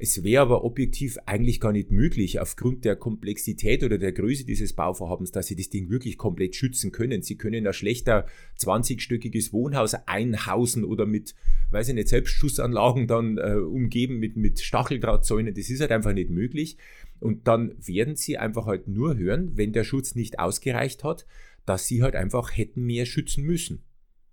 Es 0.00 0.22
wäre 0.22 0.42
aber 0.42 0.64
objektiv 0.64 1.18
eigentlich 1.26 1.58
gar 1.58 1.72
nicht 1.72 1.90
möglich, 1.90 2.38
aufgrund 2.38 2.84
der 2.84 2.94
Komplexität 2.94 3.82
oder 3.82 3.98
der 3.98 4.12
Größe 4.12 4.44
dieses 4.44 4.72
Bauvorhabens, 4.72 5.32
dass 5.32 5.48
Sie 5.48 5.56
das 5.56 5.70
Ding 5.70 5.90
wirklich 5.90 6.16
komplett 6.16 6.54
schützen 6.54 6.92
können. 6.92 7.22
Sie 7.22 7.36
können 7.36 7.66
ein 7.66 7.72
schlechter 7.72 8.26
20-stöckiges 8.60 9.52
Wohnhaus 9.52 9.94
einhausen 10.06 10.84
oder 10.84 11.04
mit, 11.04 11.34
weiß 11.72 11.88
ich 11.88 11.94
nicht, 11.94 12.08
Selbstschussanlagen 12.08 13.08
dann 13.08 13.38
äh, 13.38 13.56
umgeben 13.56 14.20
mit, 14.20 14.36
mit 14.36 14.60
Stacheldrahtzäunen. 14.60 15.52
Das 15.52 15.68
ist 15.68 15.80
halt 15.80 15.90
einfach 15.90 16.12
nicht 16.12 16.30
möglich. 16.30 16.76
Und 17.18 17.48
dann 17.48 17.74
werden 17.84 18.14
Sie 18.14 18.38
einfach 18.38 18.66
halt 18.66 18.86
nur 18.86 19.18
hören, 19.18 19.56
wenn 19.56 19.72
der 19.72 19.82
Schutz 19.82 20.14
nicht 20.14 20.38
ausgereicht 20.38 21.02
hat, 21.02 21.26
dass 21.66 21.88
Sie 21.88 22.02
halt 22.04 22.14
einfach 22.14 22.56
hätten 22.56 22.84
mehr 22.84 23.04
schützen 23.04 23.42
müssen. 23.42 23.82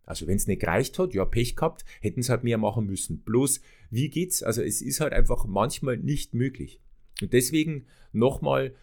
Also 0.05 0.27
wenn 0.27 0.37
es 0.37 0.47
nicht 0.47 0.61
gereicht 0.61 0.99
hat, 0.99 1.13
ja, 1.13 1.25
Pech 1.25 1.55
gehabt, 1.55 1.85
hätten 2.01 2.19
es 2.19 2.29
halt 2.29 2.43
mehr 2.43 2.57
machen 2.57 2.85
müssen. 2.85 3.21
Bloß, 3.23 3.61
wie 3.89 4.09
geht's? 4.09 4.43
Also 4.43 4.61
es 4.61 4.81
ist 4.81 4.99
halt 4.99 5.13
einfach 5.13 5.45
manchmal 5.45 5.97
nicht 5.97 6.33
möglich. 6.33 6.79
Und 7.21 7.33
deswegen 7.33 7.85
nochmal, 8.11 8.75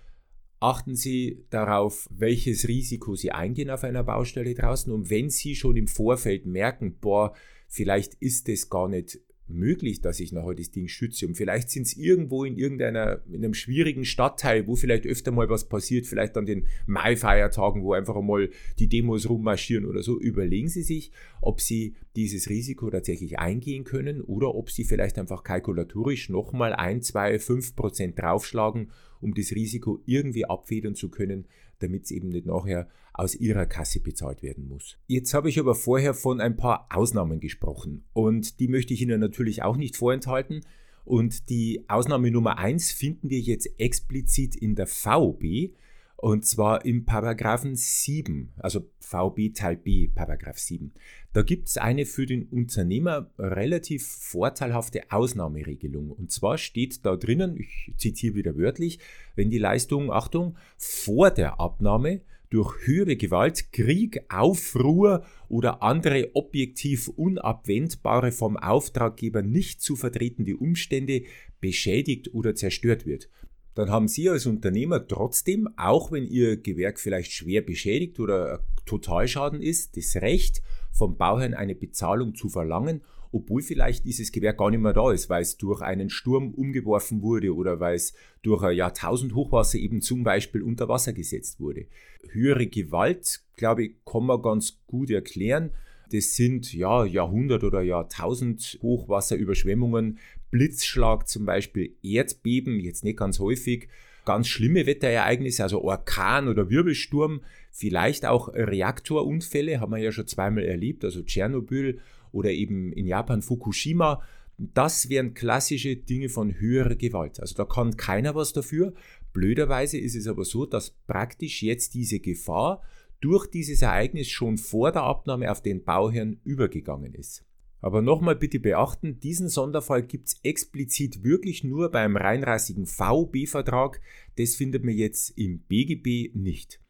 achten 0.60 0.94
Sie 0.94 1.44
darauf, 1.50 2.08
welches 2.10 2.68
Risiko 2.68 3.14
Sie 3.14 3.32
eingehen 3.32 3.70
auf 3.70 3.84
einer 3.84 4.04
Baustelle 4.04 4.54
draußen. 4.54 4.92
Und 4.92 5.10
wenn 5.10 5.30
Sie 5.30 5.54
schon 5.54 5.76
im 5.76 5.88
Vorfeld 5.88 6.46
merken, 6.46 6.98
boah, 7.00 7.34
vielleicht 7.68 8.14
ist 8.14 8.48
es 8.48 8.70
gar 8.70 8.88
nicht 8.88 9.18
möglich, 9.48 10.00
dass 10.00 10.20
ich 10.20 10.32
nachher 10.32 10.54
das 10.54 10.70
Ding 10.70 10.88
schütze. 10.88 11.26
Und 11.26 11.36
vielleicht 11.36 11.70
sind 11.70 11.86
es 11.86 11.96
irgendwo 11.96 12.44
in 12.44 12.56
irgendeiner, 12.56 13.20
in 13.28 13.44
einem 13.44 13.54
schwierigen 13.54 14.04
Stadtteil, 14.04 14.66
wo 14.66 14.76
vielleicht 14.76 15.06
öfter 15.06 15.30
mal 15.30 15.48
was 15.48 15.68
passiert, 15.68 16.06
vielleicht 16.06 16.36
an 16.36 16.46
den 16.46 16.66
Mai-Feiertagen, 16.86 17.82
wo 17.82 17.92
einfach 17.92 18.20
mal 18.20 18.50
die 18.78 18.88
Demos 18.88 19.28
rummarschieren 19.28 19.86
oder 19.86 20.02
so. 20.02 20.18
Überlegen 20.18 20.68
Sie 20.68 20.82
sich, 20.82 21.10
ob 21.40 21.60
Sie 21.60 21.94
dieses 22.16 22.48
Risiko 22.48 22.90
tatsächlich 22.90 23.38
eingehen 23.38 23.84
können 23.84 24.20
oder 24.20 24.54
ob 24.54 24.70
Sie 24.70 24.84
vielleicht 24.84 25.18
einfach 25.18 25.42
kalkulatorisch 25.42 26.28
nochmal 26.28 26.72
ein, 26.72 27.02
zwei, 27.02 27.38
fünf 27.38 27.74
Prozent 27.76 28.18
draufschlagen, 28.18 28.90
um 29.20 29.34
das 29.34 29.52
Risiko 29.52 30.00
irgendwie 30.06 30.44
abfedern 30.44 30.94
zu 30.94 31.08
können, 31.08 31.46
damit 31.82 32.04
es 32.04 32.10
eben 32.10 32.28
nicht 32.28 32.46
nachher 32.46 32.88
aus 33.12 33.34
ihrer 33.34 33.66
Kasse 33.66 34.00
bezahlt 34.00 34.42
werden 34.42 34.68
muss. 34.68 34.96
Jetzt 35.06 35.34
habe 35.34 35.48
ich 35.48 35.58
aber 35.58 35.74
vorher 35.74 36.14
von 36.14 36.40
ein 36.40 36.56
paar 36.56 36.86
Ausnahmen 36.90 37.40
gesprochen 37.40 38.04
und 38.12 38.60
die 38.60 38.68
möchte 38.68 38.94
ich 38.94 39.02
Ihnen 39.02 39.20
natürlich 39.20 39.62
auch 39.62 39.76
nicht 39.76 39.96
vorenthalten. 39.96 40.60
Und 41.04 41.48
die 41.50 41.84
Ausnahme 41.88 42.30
Nummer 42.30 42.58
1 42.58 42.92
finden 42.92 43.28
wir 43.28 43.40
jetzt 43.40 43.68
explizit 43.78 44.54
in 44.54 44.76
der 44.76 44.86
VB 44.86 45.74
und 46.22 46.46
zwar 46.46 46.84
im 46.84 47.04
Paragraphen 47.04 47.74
7, 47.74 48.52
also 48.58 48.88
VB 49.00 49.52
Teil 49.54 49.76
B, 49.76 50.06
Paragraph 50.06 50.56
7. 50.56 50.92
Da 51.32 51.42
gibt 51.42 51.66
es 51.66 51.78
eine 51.78 52.06
für 52.06 52.26
den 52.26 52.44
Unternehmer 52.44 53.28
relativ 53.40 54.06
vorteilhafte 54.06 55.10
Ausnahmeregelung. 55.10 56.12
Und 56.12 56.30
zwar 56.30 56.58
steht 56.58 57.04
da 57.04 57.16
drinnen, 57.16 57.56
ich 57.58 57.92
zitiere 57.96 58.36
wieder 58.36 58.56
wörtlich, 58.56 59.00
wenn 59.34 59.50
die 59.50 59.58
Leistung, 59.58 60.12
Achtung, 60.12 60.56
vor 60.78 61.32
der 61.32 61.58
Abnahme 61.58 62.20
durch 62.50 62.86
höhere 62.86 63.16
Gewalt, 63.16 63.72
Krieg, 63.72 64.24
Aufruhr 64.28 65.24
oder 65.48 65.82
andere 65.82 66.36
objektiv 66.36 67.08
unabwendbare 67.08 68.30
vom 68.30 68.56
Auftraggeber 68.56 69.42
nicht 69.42 69.82
zu 69.82 69.96
vertretende 69.96 70.56
Umstände 70.56 71.22
beschädigt 71.60 72.32
oder 72.32 72.54
zerstört 72.54 73.06
wird 73.06 73.28
dann 73.74 73.90
haben 73.90 74.08
Sie 74.08 74.28
als 74.28 74.46
Unternehmer 74.46 75.06
trotzdem, 75.06 75.68
auch 75.76 76.12
wenn 76.12 76.26
Ihr 76.26 76.56
Gewerk 76.56 77.00
vielleicht 77.00 77.32
schwer 77.32 77.62
beschädigt 77.62 78.20
oder 78.20 78.60
Totalschaden 78.84 79.62
ist, 79.62 79.96
das 79.96 80.16
Recht, 80.16 80.62
vom 80.92 81.16
Bauherrn 81.16 81.54
eine 81.54 81.74
Bezahlung 81.74 82.34
zu 82.34 82.48
verlangen, 82.50 83.00
obwohl 83.32 83.62
vielleicht 83.62 84.04
dieses 84.04 84.30
Gewerk 84.30 84.58
gar 84.58 84.70
nicht 84.70 84.80
mehr 84.80 84.92
da 84.92 85.10
ist, 85.10 85.30
weil 85.30 85.40
es 85.40 85.56
durch 85.56 85.80
einen 85.80 86.10
Sturm 86.10 86.52
umgeworfen 86.52 87.22
wurde 87.22 87.54
oder 87.54 87.80
weil 87.80 87.96
es 87.96 88.12
durch 88.42 88.62
ein 88.62 88.76
Jahrtausend 88.76 89.34
Hochwasser 89.34 89.78
eben 89.78 90.02
zum 90.02 90.22
Beispiel 90.22 90.62
unter 90.62 90.88
Wasser 90.88 91.14
gesetzt 91.14 91.58
wurde. 91.58 91.86
Höhere 92.28 92.66
Gewalt, 92.66 93.40
glaube 93.56 93.84
ich, 93.84 93.94
kann 94.04 94.26
man 94.26 94.42
ganz 94.42 94.78
gut 94.86 95.10
erklären. 95.10 95.70
Das 96.12 96.34
sind 96.34 96.74
ja 96.74 97.06
Jahrhundert- 97.06 97.64
oder 97.64 97.80
Jahrtausend 97.80 98.78
Hochwasserüberschwemmungen, 98.82 100.18
Blitzschlag 100.52 101.26
zum 101.26 101.46
Beispiel, 101.46 101.96
Erdbeben, 102.02 102.78
jetzt 102.78 103.02
nicht 103.02 103.18
ganz 103.18 103.40
häufig, 103.40 103.88
ganz 104.24 104.46
schlimme 104.46 104.86
Wetterereignisse, 104.86 105.64
also 105.64 105.82
Orkan 105.82 106.46
oder 106.46 106.70
Wirbelsturm, 106.70 107.40
vielleicht 107.72 108.26
auch 108.26 108.52
Reaktorunfälle, 108.54 109.80
haben 109.80 109.92
wir 109.92 109.98
ja 109.98 110.12
schon 110.12 110.28
zweimal 110.28 110.64
erlebt, 110.64 111.04
also 111.04 111.22
Tschernobyl 111.22 111.98
oder 112.30 112.50
eben 112.50 112.92
in 112.92 113.06
Japan 113.06 113.42
Fukushima. 113.42 114.22
Das 114.58 115.08
wären 115.08 115.34
klassische 115.34 115.96
Dinge 115.96 116.28
von 116.28 116.60
höherer 116.60 116.94
Gewalt. 116.94 117.40
Also 117.40 117.56
da 117.56 117.64
kann 117.64 117.96
keiner 117.96 118.34
was 118.34 118.52
dafür. 118.52 118.92
Blöderweise 119.32 119.98
ist 119.98 120.14
es 120.14 120.28
aber 120.28 120.44
so, 120.44 120.66
dass 120.66 120.90
praktisch 121.06 121.62
jetzt 121.62 121.94
diese 121.94 122.20
Gefahr 122.20 122.82
durch 123.22 123.46
dieses 123.46 123.80
Ereignis 123.82 124.28
schon 124.28 124.58
vor 124.58 124.92
der 124.92 125.02
Abnahme 125.02 125.50
auf 125.50 125.62
den 125.62 125.82
Bauherrn 125.82 126.40
übergegangen 126.44 127.14
ist. 127.14 127.42
Aber 127.82 128.00
nochmal 128.00 128.36
bitte 128.36 128.60
beachten, 128.60 129.18
diesen 129.18 129.48
Sonderfall 129.48 130.04
gibt 130.04 130.28
es 130.28 130.40
explizit 130.44 131.24
wirklich 131.24 131.64
nur 131.64 131.90
beim 131.90 132.16
reinrassigen 132.16 132.86
VB-Vertrag. 132.86 134.00
Das 134.36 134.54
findet 134.54 134.84
man 134.84 134.94
jetzt 134.94 135.36
im 135.36 135.58
BGB 135.58 136.34
nicht. 136.34 136.80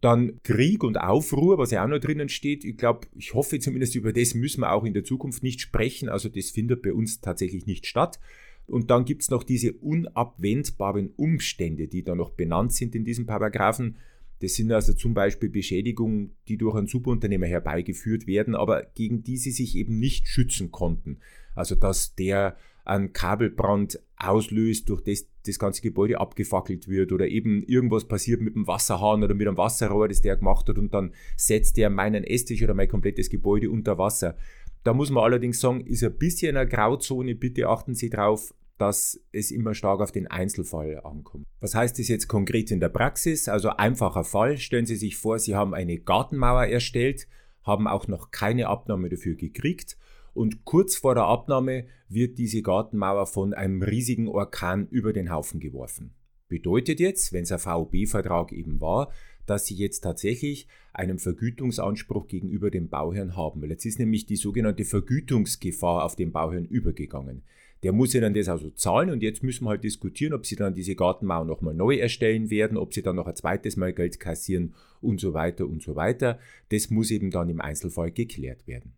Dann 0.00 0.40
Krieg 0.44 0.84
und 0.84 0.98
Aufruhr, 0.98 1.58
was 1.58 1.72
ja 1.72 1.84
auch 1.84 1.88
noch 1.88 1.98
drinnen 1.98 2.28
steht. 2.28 2.64
Ich 2.64 2.78
glaube, 2.78 3.08
ich 3.16 3.34
hoffe 3.34 3.58
zumindest 3.58 3.96
über 3.96 4.12
das 4.12 4.34
müssen 4.34 4.60
wir 4.62 4.72
auch 4.72 4.84
in 4.84 4.94
der 4.94 5.04
Zukunft 5.04 5.42
nicht 5.42 5.60
sprechen. 5.60 6.08
Also 6.08 6.28
das 6.28 6.50
findet 6.50 6.80
bei 6.80 6.92
uns 6.92 7.20
tatsächlich 7.20 7.66
nicht 7.66 7.86
statt. 7.86 8.20
Und 8.66 8.90
dann 8.90 9.04
gibt 9.04 9.22
es 9.22 9.30
noch 9.30 9.42
diese 9.42 9.72
unabwendbaren 9.72 11.12
Umstände, 11.16 11.88
die 11.88 12.04
da 12.04 12.14
noch 12.14 12.30
benannt 12.30 12.72
sind 12.72 12.94
in 12.94 13.04
diesem 13.04 13.26
Paragraphen. 13.26 13.96
Das 14.40 14.54
sind 14.54 14.72
also 14.72 14.92
zum 14.94 15.14
Beispiel 15.14 15.50
Beschädigungen, 15.50 16.36
die 16.48 16.56
durch 16.56 16.74
einen 16.74 16.86
Subunternehmer 16.86 17.46
herbeigeführt 17.46 18.26
werden, 18.26 18.54
aber 18.54 18.84
gegen 18.94 19.22
die 19.22 19.36
sie 19.36 19.50
sich 19.50 19.76
eben 19.76 19.98
nicht 19.98 20.28
schützen 20.28 20.70
konnten. 20.70 21.18
Also 21.54 21.74
dass 21.74 22.14
der 22.14 22.56
einen 22.84 23.12
Kabelbrand 23.12 24.00
auslöst, 24.16 24.88
durch 24.88 25.02
das 25.02 25.26
das 25.46 25.58
ganze 25.58 25.82
Gebäude 25.82 26.20
abgefackelt 26.20 26.88
wird 26.88 27.12
oder 27.12 27.28
eben 27.28 27.62
irgendwas 27.62 28.06
passiert 28.06 28.40
mit 28.40 28.54
dem 28.54 28.66
Wasserhahn 28.66 29.22
oder 29.22 29.34
mit 29.34 29.48
einem 29.48 29.56
Wasserrohr, 29.56 30.08
das 30.08 30.20
der 30.20 30.36
gemacht 30.36 30.68
hat 30.68 30.78
und 30.78 30.92
dann 30.92 31.14
setzt 31.36 31.76
der 31.76 31.88
meinen 31.90 32.24
Esstisch 32.24 32.62
oder 32.62 32.74
mein 32.74 32.88
komplettes 32.88 33.30
Gebäude 33.30 33.70
unter 33.70 33.96
Wasser. 33.96 34.36
Da 34.84 34.94
muss 34.94 35.10
man 35.10 35.24
allerdings 35.24 35.60
sagen, 35.60 35.80
ist 35.86 36.04
ein 36.04 36.16
bisschen 36.16 36.56
eine 36.56 36.68
Grauzone, 36.68 37.34
bitte 37.34 37.68
achten 37.68 37.94
Sie 37.94 38.10
drauf, 38.10 38.54
dass 38.80 39.20
es 39.30 39.50
immer 39.50 39.74
stark 39.74 40.00
auf 40.00 40.10
den 40.10 40.26
Einzelfall 40.26 41.00
ankommt. 41.04 41.46
Was 41.60 41.74
heißt 41.74 41.98
das 41.98 42.08
jetzt 42.08 42.28
konkret 42.28 42.70
in 42.70 42.80
der 42.80 42.88
Praxis? 42.88 43.48
Also 43.48 43.68
einfacher 43.70 44.24
Fall. 44.24 44.56
Stellen 44.56 44.86
Sie 44.86 44.96
sich 44.96 45.16
vor, 45.16 45.38
Sie 45.38 45.54
haben 45.54 45.74
eine 45.74 45.98
Gartenmauer 45.98 46.64
erstellt, 46.64 47.28
haben 47.62 47.86
auch 47.86 48.08
noch 48.08 48.30
keine 48.30 48.68
Abnahme 48.68 49.10
dafür 49.10 49.34
gekriegt 49.34 49.98
und 50.32 50.64
kurz 50.64 50.96
vor 50.96 51.14
der 51.14 51.24
Abnahme 51.24 51.86
wird 52.08 52.38
diese 52.38 52.62
Gartenmauer 52.62 53.26
von 53.26 53.52
einem 53.52 53.82
riesigen 53.82 54.28
Orkan 54.28 54.88
über 54.88 55.12
den 55.12 55.30
Haufen 55.30 55.60
geworfen. 55.60 56.14
Bedeutet 56.48 56.98
jetzt, 56.98 57.32
wenn 57.32 57.42
es 57.42 57.52
ein 57.52 57.58
VOB-Vertrag 57.58 58.52
eben 58.52 58.80
war, 58.80 59.12
dass 59.50 59.66
sie 59.66 59.74
jetzt 59.74 60.00
tatsächlich 60.00 60.68
einen 60.92 61.18
Vergütungsanspruch 61.18 62.28
gegenüber 62.28 62.70
dem 62.70 62.88
Bauherrn 62.88 63.36
haben. 63.36 63.60
Weil 63.60 63.70
jetzt 63.70 63.84
ist 63.84 63.98
nämlich 63.98 64.26
die 64.26 64.36
sogenannte 64.36 64.84
Vergütungsgefahr 64.84 66.04
auf 66.04 66.14
den 66.14 66.30
Bauherrn 66.30 66.64
übergegangen. 66.64 67.42
Der 67.82 67.92
muss 67.92 68.12
ja 68.12 68.20
dann 68.20 68.34
das 68.34 68.48
also 68.48 68.70
zahlen 68.70 69.10
und 69.10 69.22
jetzt 69.22 69.42
müssen 69.42 69.64
wir 69.64 69.70
halt 69.70 69.84
diskutieren, 69.84 70.34
ob 70.34 70.46
sie 70.46 70.54
dann 70.54 70.74
diese 70.74 70.94
Gartenmauer 70.94 71.46
nochmal 71.46 71.74
neu 71.74 71.96
erstellen 71.96 72.50
werden, 72.50 72.76
ob 72.76 72.94
sie 72.94 73.02
dann 73.02 73.16
noch 73.16 73.26
ein 73.26 73.34
zweites 73.34 73.76
Mal 73.76 73.92
Geld 73.92 74.20
kassieren 74.20 74.74
und 75.00 75.18
so 75.18 75.32
weiter 75.32 75.66
und 75.66 75.82
so 75.82 75.96
weiter. 75.96 76.38
Das 76.68 76.90
muss 76.90 77.10
eben 77.10 77.30
dann 77.30 77.48
im 77.48 77.60
Einzelfall 77.60 78.12
geklärt 78.12 78.66
werden. 78.66 78.92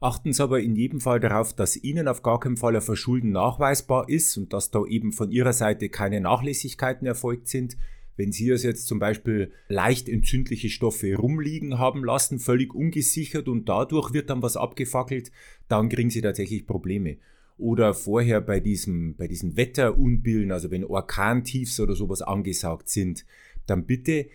Achten 0.00 0.32
Sie 0.32 0.42
aber 0.42 0.60
in 0.60 0.76
jedem 0.76 1.00
Fall 1.00 1.20
darauf, 1.20 1.54
dass 1.54 1.76
Ihnen 1.76 2.06
auf 2.08 2.22
gar 2.22 2.38
keinen 2.38 2.56
Fall 2.58 2.76
ein 2.76 2.82
Verschulden 2.82 3.30
nachweisbar 3.30 4.08
ist 4.08 4.36
und 4.36 4.52
dass 4.52 4.70
da 4.70 4.84
eben 4.84 5.12
von 5.12 5.30
Ihrer 5.30 5.52
Seite 5.52 5.88
keine 5.88 6.20
Nachlässigkeiten 6.20 7.06
erfolgt 7.06 7.48
sind. 7.48 7.76
Wenn 8.16 8.32
Sie 8.32 8.50
es 8.50 8.62
jetzt 8.62 8.86
zum 8.86 8.98
Beispiel 8.98 9.52
leicht 9.68 10.08
entzündliche 10.08 10.68
Stoffe 10.68 11.14
rumliegen 11.16 11.78
haben 11.78 12.04
lassen, 12.04 12.38
völlig 12.38 12.74
ungesichert 12.74 13.48
und 13.48 13.68
dadurch 13.68 14.12
wird 14.12 14.30
dann 14.30 14.42
was 14.42 14.56
abgefackelt, 14.56 15.30
dann 15.68 15.88
kriegen 15.88 16.10
Sie 16.10 16.22
tatsächlich 16.22 16.66
Probleme. 16.66 17.18
Oder 17.58 17.94
vorher 17.94 18.40
bei 18.40 18.60
diesem, 18.60 19.16
bei 19.16 19.28
diesen 19.28 19.56
Wetterunbillen, 19.56 20.52
also 20.52 20.70
wenn 20.70 20.84
Orkantiefs 20.84 21.80
oder 21.80 21.94
sowas 21.94 22.22
angesagt 22.22 22.88
sind, 22.88 23.24
dann 23.66 23.86
bitte 23.86 24.28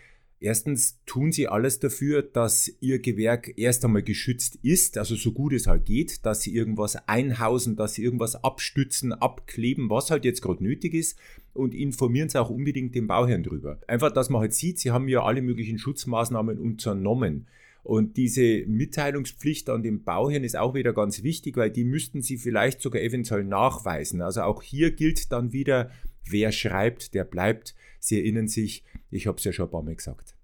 Erstens 0.43 0.99
tun 1.05 1.31
sie 1.31 1.47
alles 1.47 1.77
dafür, 1.77 2.23
dass 2.23 2.73
ihr 2.79 2.97
Gewerk 2.97 3.53
erst 3.57 3.85
einmal 3.85 4.01
geschützt 4.01 4.57
ist, 4.63 4.97
also 4.97 5.15
so 5.15 5.33
gut 5.33 5.53
es 5.53 5.67
halt 5.67 5.85
geht, 5.85 6.25
dass 6.25 6.41
sie 6.41 6.55
irgendwas 6.55 7.07
einhausen, 7.07 7.75
dass 7.75 7.93
sie 7.93 8.03
irgendwas 8.03 8.43
abstützen, 8.43 9.13
abkleben, 9.13 9.91
was 9.91 10.09
halt 10.09 10.25
jetzt 10.25 10.41
gerade 10.41 10.63
nötig 10.63 10.95
ist 10.95 11.19
und 11.53 11.75
informieren 11.75 12.27
sie 12.27 12.41
auch 12.41 12.49
unbedingt 12.49 12.95
den 12.95 13.05
Bauherrn 13.05 13.43
drüber. 13.43 13.79
Einfach, 13.85 14.11
dass 14.11 14.31
man 14.31 14.41
halt 14.41 14.55
sieht, 14.55 14.79
sie 14.79 14.89
haben 14.89 15.07
ja 15.07 15.23
alle 15.23 15.43
möglichen 15.43 15.77
Schutzmaßnahmen 15.77 16.57
unternommen. 16.57 17.45
Und 17.83 18.17
diese 18.17 18.65
Mitteilungspflicht 18.65 19.69
an 19.69 19.83
den 19.83 20.03
Bauherrn 20.03 20.43
ist 20.43 20.57
auch 20.57 20.73
wieder 20.73 20.93
ganz 20.93 21.21
wichtig, 21.21 21.55
weil 21.55 21.69
die 21.69 21.83
müssten 21.83 22.23
sie 22.23 22.37
vielleicht 22.37 22.81
sogar 22.81 23.03
eventuell 23.03 23.43
nachweisen. 23.43 24.23
Also 24.23 24.41
auch 24.41 24.63
hier 24.63 24.89
gilt 24.91 25.31
dann 25.31 25.53
wieder, 25.53 25.91
wer 26.27 26.51
schreibt, 26.51 27.13
der 27.13 27.25
bleibt. 27.25 27.75
Sie 28.01 28.17
erinnern 28.17 28.47
sich, 28.47 28.83
ich 29.11 29.27
habe 29.27 29.37
es 29.37 29.43
ja 29.43 29.53
schon 29.53 29.67
ein 29.67 29.71
paar 29.71 29.83
Mal 29.83 29.95
gesagt. 29.95 30.35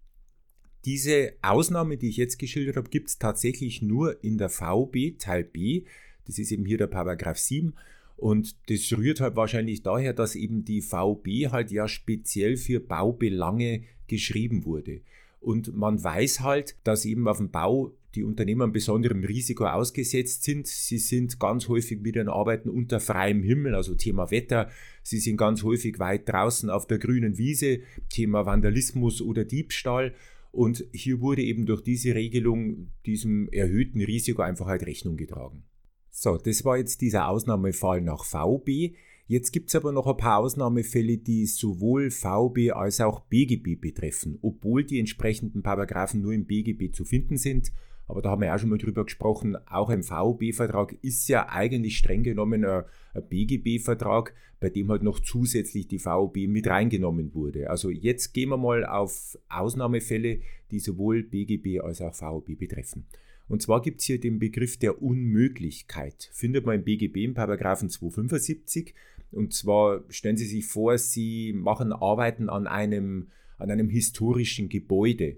Diese 0.85 1.33
Ausnahme, 1.41 1.97
die 1.97 2.09
ich 2.09 2.17
jetzt 2.17 2.37
geschildert 2.37 2.77
habe, 2.77 2.89
gibt 2.89 3.09
es 3.09 3.17
tatsächlich 3.17 3.81
nur 3.81 4.23
in 4.23 4.37
der 4.37 4.49
VB 4.49 5.17
Teil 5.17 5.43
B. 5.43 5.83
Das 6.25 6.37
ist 6.37 6.51
eben 6.51 6.65
hier 6.65 6.77
der 6.77 6.87
Paragraph 6.87 7.39
7. 7.39 7.73
Und 8.15 8.55
das 8.69 8.93
rührt 8.93 9.19
halt 9.19 9.35
wahrscheinlich 9.35 9.81
daher, 9.81 10.13
dass 10.13 10.35
eben 10.35 10.65
die 10.65 10.81
VB 10.81 11.51
halt 11.51 11.71
ja 11.71 11.87
speziell 11.87 12.57
für 12.57 12.79
Baubelange 12.79 13.83
geschrieben 14.07 14.63
wurde. 14.63 15.01
Und 15.39 15.75
man 15.75 16.01
weiß 16.01 16.41
halt, 16.41 16.77
dass 16.83 17.05
eben 17.05 17.27
auf 17.27 17.37
dem 17.37 17.49
Bau 17.49 17.91
die 18.17 18.23
Unternehmer 18.23 18.63
einem 18.63 18.73
besonderen 18.73 19.23
Risiko 19.23 19.65
ausgesetzt 19.65 20.43
sind. 20.43 20.65
Sie 20.67 20.97
sind 20.97 21.39
ganz 21.39 21.67
häufig 21.67 22.01
mit 22.01 22.15
ihren 22.15 22.29
Arbeiten 22.29 22.67
unter 22.67 22.99
freiem 22.99 23.43
Himmel, 23.43 23.75
also 23.75 23.93
Thema 23.93 24.31
Wetter. 24.31 24.69
Sie 25.03 25.19
sind 25.19 25.37
ganz 25.37 25.63
häufig 25.63 25.99
weit 25.99 26.27
draußen 26.27 26.69
auf 26.69 26.87
der 26.87 26.97
grünen 26.97 27.37
Wiese, 27.37 27.81
Thema 28.09 28.45
Vandalismus 28.45 29.21
oder 29.21 29.45
Diebstahl. 29.45 30.15
Und 30.51 30.83
hier 30.91 31.21
wurde 31.21 31.43
eben 31.43 31.67
durch 31.67 31.81
diese 31.81 32.15
Regelung 32.15 32.91
diesem 33.05 33.47
erhöhten 33.49 34.01
Risiko 34.01 34.41
einfach 34.41 34.65
halt 34.65 34.85
Rechnung 34.85 35.15
getragen. 35.15 35.63
So, 36.09 36.37
das 36.37 36.65
war 36.65 36.79
jetzt 36.79 37.01
dieser 37.01 37.29
Ausnahmefall 37.29 38.01
nach 38.01 38.25
VB. 38.25 38.95
Jetzt 39.27 39.51
gibt 39.51 39.69
es 39.69 39.75
aber 39.75 39.91
noch 39.91 40.07
ein 40.07 40.17
paar 40.17 40.39
Ausnahmefälle, 40.39 41.19
die 41.19 41.45
sowohl 41.45 42.09
VB 42.09 42.71
als 42.71 42.99
auch 42.99 43.19
BGB 43.19 43.79
betreffen, 43.79 44.39
obwohl 44.41 44.83
die 44.83 44.99
entsprechenden 44.99 45.61
Paragraphen 45.61 46.21
nur 46.21 46.33
im 46.33 46.45
BGB 46.45 46.95
zu 46.95 47.05
finden 47.05 47.37
sind 47.37 47.71
aber 48.07 48.21
da 48.21 48.29
haben 48.29 48.41
wir 48.41 48.53
auch 48.53 48.59
schon 48.59 48.69
mal 48.69 48.77
drüber 48.77 49.03
gesprochen, 49.03 49.57
auch 49.67 49.89
ein 49.89 50.03
VOB-Vertrag 50.03 50.95
ist 51.01 51.27
ja 51.27 51.49
eigentlich 51.49 51.97
streng 51.97 52.23
genommen 52.23 52.63
ein, 52.63 52.83
BGB-Vertrag, 53.29 54.33
bei 54.59 54.69
dem 54.69 54.89
halt 54.89 55.03
noch 55.03 55.19
zusätzlich 55.19 55.87
die 55.87 55.99
VOB 55.99 56.47
mit 56.47 56.67
reingenommen 56.67 57.33
wurde. 57.33 57.69
Also 57.69 57.89
jetzt 57.89 58.33
gehen 58.33 58.49
wir 58.49 58.57
mal 58.57 58.85
auf 58.85 59.37
Ausnahmefälle, 59.49 60.39
die 60.71 60.79
sowohl 60.79 61.23
BGB 61.23 61.81
als 61.81 62.01
auch 62.01 62.13
VOB 62.13 62.57
betreffen. 62.57 63.05
Und 63.49 63.61
zwar 63.61 63.81
gibt 63.81 64.01
es 64.01 64.05
hier 64.05 64.19
den 64.19 64.39
Begriff 64.39 64.77
der 64.77 65.01
Unmöglichkeit. 65.01 66.29
Findet 66.33 66.65
man 66.65 66.75
im 66.75 66.83
BGB 66.83 67.17
im 67.23 67.33
Paragraphen 67.33 67.89
275. 67.89 68.93
Und 69.31 69.53
zwar 69.53 70.03
stellen 70.09 70.37
Sie 70.37 70.45
sich 70.45 70.65
vor, 70.65 70.97
Sie 70.97 71.53
machen 71.53 71.93
Arbeiten 71.93 72.49
an 72.49 72.67
einem, 72.67 73.27
an 73.57 73.71
einem 73.71 73.89
historischen 73.89 74.69
Gebäude. 74.69 75.37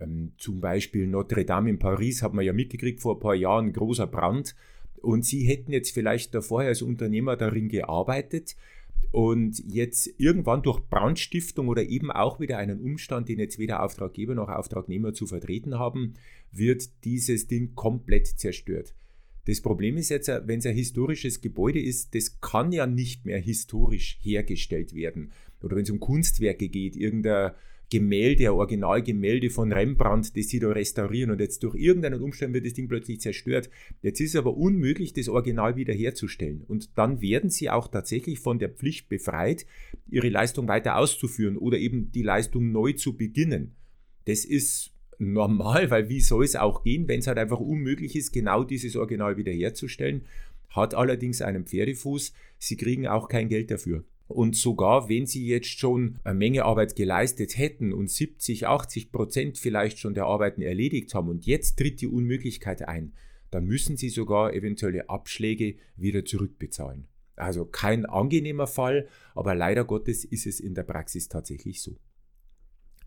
Ähm, 0.00 0.32
zum 0.38 0.60
Beispiel 0.60 1.06
Notre 1.06 1.44
Dame 1.44 1.70
in 1.70 1.78
Paris 1.78 2.22
hat 2.22 2.34
man 2.34 2.44
ja 2.44 2.52
mitgekriegt 2.52 3.00
vor 3.00 3.16
ein 3.16 3.20
paar 3.20 3.34
Jahren, 3.34 3.72
großer 3.72 4.06
Brand. 4.06 4.54
Und 5.00 5.24
Sie 5.24 5.44
hätten 5.44 5.72
jetzt 5.72 5.92
vielleicht 5.92 6.34
davor 6.34 6.62
als 6.62 6.82
Unternehmer 6.82 7.36
darin 7.36 7.68
gearbeitet 7.68 8.56
und 9.10 9.62
jetzt 9.66 10.08
irgendwann 10.18 10.62
durch 10.62 10.80
Brandstiftung 10.88 11.68
oder 11.68 11.84
eben 11.84 12.10
auch 12.10 12.40
wieder 12.40 12.58
einen 12.58 12.80
Umstand, 12.80 13.28
den 13.28 13.38
jetzt 13.38 13.58
weder 13.58 13.82
Auftraggeber 13.82 14.34
noch 14.34 14.48
Auftragnehmer 14.48 15.12
zu 15.12 15.26
vertreten 15.26 15.78
haben, 15.78 16.14
wird 16.50 17.04
dieses 17.04 17.46
Ding 17.46 17.74
komplett 17.74 18.26
zerstört. 18.26 18.94
Das 19.46 19.60
Problem 19.60 19.98
ist 19.98 20.08
jetzt, 20.08 20.28
wenn 20.28 20.58
es 20.58 20.66
ein 20.66 20.74
historisches 20.74 21.42
Gebäude 21.42 21.80
ist, 21.80 22.14
das 22.14 22.40
kann 22.40 22.72
ja 22.72 22.86
nicht 22.86 23.26
mehr 23.26 23.38
historisch 23.38 24.18
hergestellt 24.22 24.94
werden. 24.94 25.32
Oder 25.62 25.76
wenn 25.76 25.82
es 25.82 25.90
um 25.90 26.00
Kunstwerke 26.00 26.68
geht, 26.68 26.96
irgendein 26.96 27.52
Gemälde, 27.94 28.46
ein 28.46 28.54
Originalgemälde 28.54 29.50
von 29.50 29.72
Rembrandt, 29.72 30.36
das 30.36 30.48
sie 30.48 30.58
da 30.58 30.70
restaurieren 30.70 31.30
und 31.30 31.40
jetzt 31.40 31.62
durch 31.62 31.76
irgendeinen 31.76 32.22
Umstand 32.22 32.52
wird 32.52 32.66
das 32.66 32.72
Ding 32.72 32.88
plötzlich 32.88 33.20
zerstört. 33.20 33.70
Jetzt 34.02 34.18
ist 34.20 34.30
es 34.30 34.36
aber 34.36 34.56
unmöglich, 34.56 35.12
das 35.12 35.28
Original 35.28 35.76
wiederherzustellen. 35.76 36.64
Und 36.66 36.98
dann 36.98 37.20
werden 37.20 37.50
sie 37.50 37.70
auch 37.70 37.86
tatsächlich 37.86 38.40
von 38.40 38.58
der 38.58 38.70
Pflicht 38.70 39.08
befreit, 39.08 39.64
ihre 40.10 40.28
Leistung 40.28 40.66
weiter 40.66 40.96
auszuführen 40.96 41.56
oder 41.56 41.78
eben 41.78 42.10
die 42.10 42.24
Leistung 42.24 42.72
neu 42.72 42.94
zu 42.94 43.16
beginnen. 43.16 43.76
Das 44.24 44.44
ist 44.44 44.92
normal, 45.18 45.88
weil 45.92 46.08
wie 46.08 46.20
soll 46.20 46.44
es 46.44 46.56
auch 46.56 46.82
gehen, 46.82 47.06
wenn 47.06 47.20
es 47.20 47.28
halt 47.28 47.38
einfach 47.38 47.60
unmöglich 47.60 48.16
ist, 48.16 48.32
genau 48.32 48.64
dieses 48.64 48.96
Original 48.96 49.36
wiederherzustellen, 49.36 50.22
hat 50.70 50.94
allerdings 50.94 51.42
einen 51.42 51.64
Pferdefuß, 51.64 52.32
sie 52.58 52.76
kriegen 52.76 53.06
auch 53.06 53.28
kein 53.28 53.48
Geld 53.48 53.70
dafür. 53.70 54.02
Und 54.26 54.56
sogar 54.56 55.08
wenn 55.08 55.26
Sie 55.26 55.46
jetzt 55.46 55.78
schon 55.78 56.18
eine 56.24 56.38
Menge 56.38 56.64
Arbeit 56.64 56.96
geleistet 56.96 57.58
hätten 57.58 57.92
und 57.92 58.10
70, 58.10 58.66
80 58.66 59.12
Prozent 59.12 59.58
vielleicht 59.58 59.98
schon 59.98 60.14
der 60.14 60.24
Arbeiten 60.24 60.62
erledigt 60.62 61.14
haben 61.14 61.28
und 61.28 61.46
jetzt 61.46 61.78
tritt 61.78 62.00
die 62.00 62.06
Unmöglichkeit 62.06 62.88
ein, 62.88 63.12
dann 63.50 63.66
müssen 63.66 63.96
Sie 63.96 64.08
sogar 64.08 64.54
eventuelle 64.54 65.08
Abschläge 65.08 65.76
wieder 65.96 66.24
zurückbezahlen. 66.24 67.06
Also 67.36 67.64
kein 67.64 68.06
angenehmer 68.06 68.66
Fall, 68.66 69.08
aber 69.34 69.54
leider 69.54 69.84
Gottes 69.84 70.24
ist 70.24 70.46
es 70.46 70.60
in 70.60 70.74
der 70.74 70.84
Praxis 70.84 71.28
tatsächlich 71.28 71.82
so. 71.82 71.96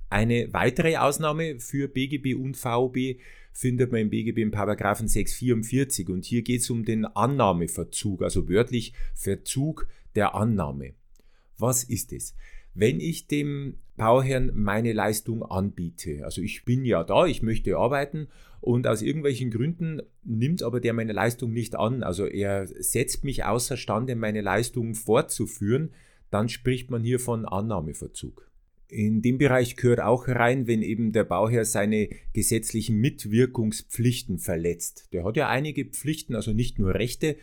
Eine 0.09 0.53
weitere 0.53 0.97
Ausnahme 0.97 1.59
für 1.59 1.89
BGB 1.89 2.35
und 2.35 2.55
VOB 2.55 3.17
findet 3.51 3.91
man 3.91 4.01
im 4.01 4.09
BGB 4.09 4.37
im 4.39 4.51
Paragraphen 4.51 5.07
644 5.07 6.07
und 6.09 6.23
hier 6.23 6.43
geht 6.43 6.61
es 6.61 6.69
um 6.69 6.85
den 6.85 7.05
Annahmeverzug, 7.05 8.21
also 8.21 8.47
wörtlich 8.47 8.93
Verzug 9.15 9.87
der 10.15 10.33
Annahme. 10.33 10.93
Was 11.57 11.83
ist 11.83 12.13
es? 12.13 12.35
Wenn 12.73 12.99
ich 12.99 13.27
dem 13.27 13.75
Bauherrn 13.95 14.51
meine 14.53 14.93
Leistung 14.93 15.43
anbiete, 15.43 16.23
also 16.23 16.41
ich 16.41 16.63
bin 16.63 16.85
ja 16.85 17.03
da, 17.03 17.25
ich 17.25 17.41
möchte 17.41 17.77
arbeiten 17.77 18.27
und 18.61 18.85
aus 18.85 19.01
irgendwelchen 19.01 19.49
Gründen 19.49 20.01
nimmt 20.23 20.61
aber 20.61 20.79
der 20.79 20.93
meine 20.93 21.13
Leistung 21.13 21.51
nicht 21.51 21.75
an, 21.75 22.03
also 22.03 22.25
er 22.25 22.67
setzt 22.67 23.23
mich 23.23 23.43
außerstande, 23.43 24.15
meine 24.15 24.41
Leistung 24.41 24.93
fortzuführen, 24.93 25.91
dann 26.29 26.49
spricht 26.49 26.91
man 26.91 27.03
hier 27.03 27.19
von 27.19 27.45
Annahmeverzug. 27.45 28.47
In 28.89 29.21
dem 29.21 29.37
Bereich 29.37 29.75
gehört 29.75 29.99
auch 29.99 30.27
rein, 30.27 30.67
wenn 30.67 30.81
eben 30.81 31.11
der 31.11 31.25
Bauherr 31.25 31.65
seine 31.65 32.09
gesetzlichen 32.33 32.97
Mitwirkungspflichten 32.97 34.37
verletzt. 34.39 35.09
Der 35.11 35.25
hat 35.25 35.35
ja 35.35 35.49
einige 35.49 35.85
Pflichten, 35.85 36.35
also 36.35 36.53
nicht 36.53 36.79
nur 36.79 36.93
Rechte, 36.93 37.35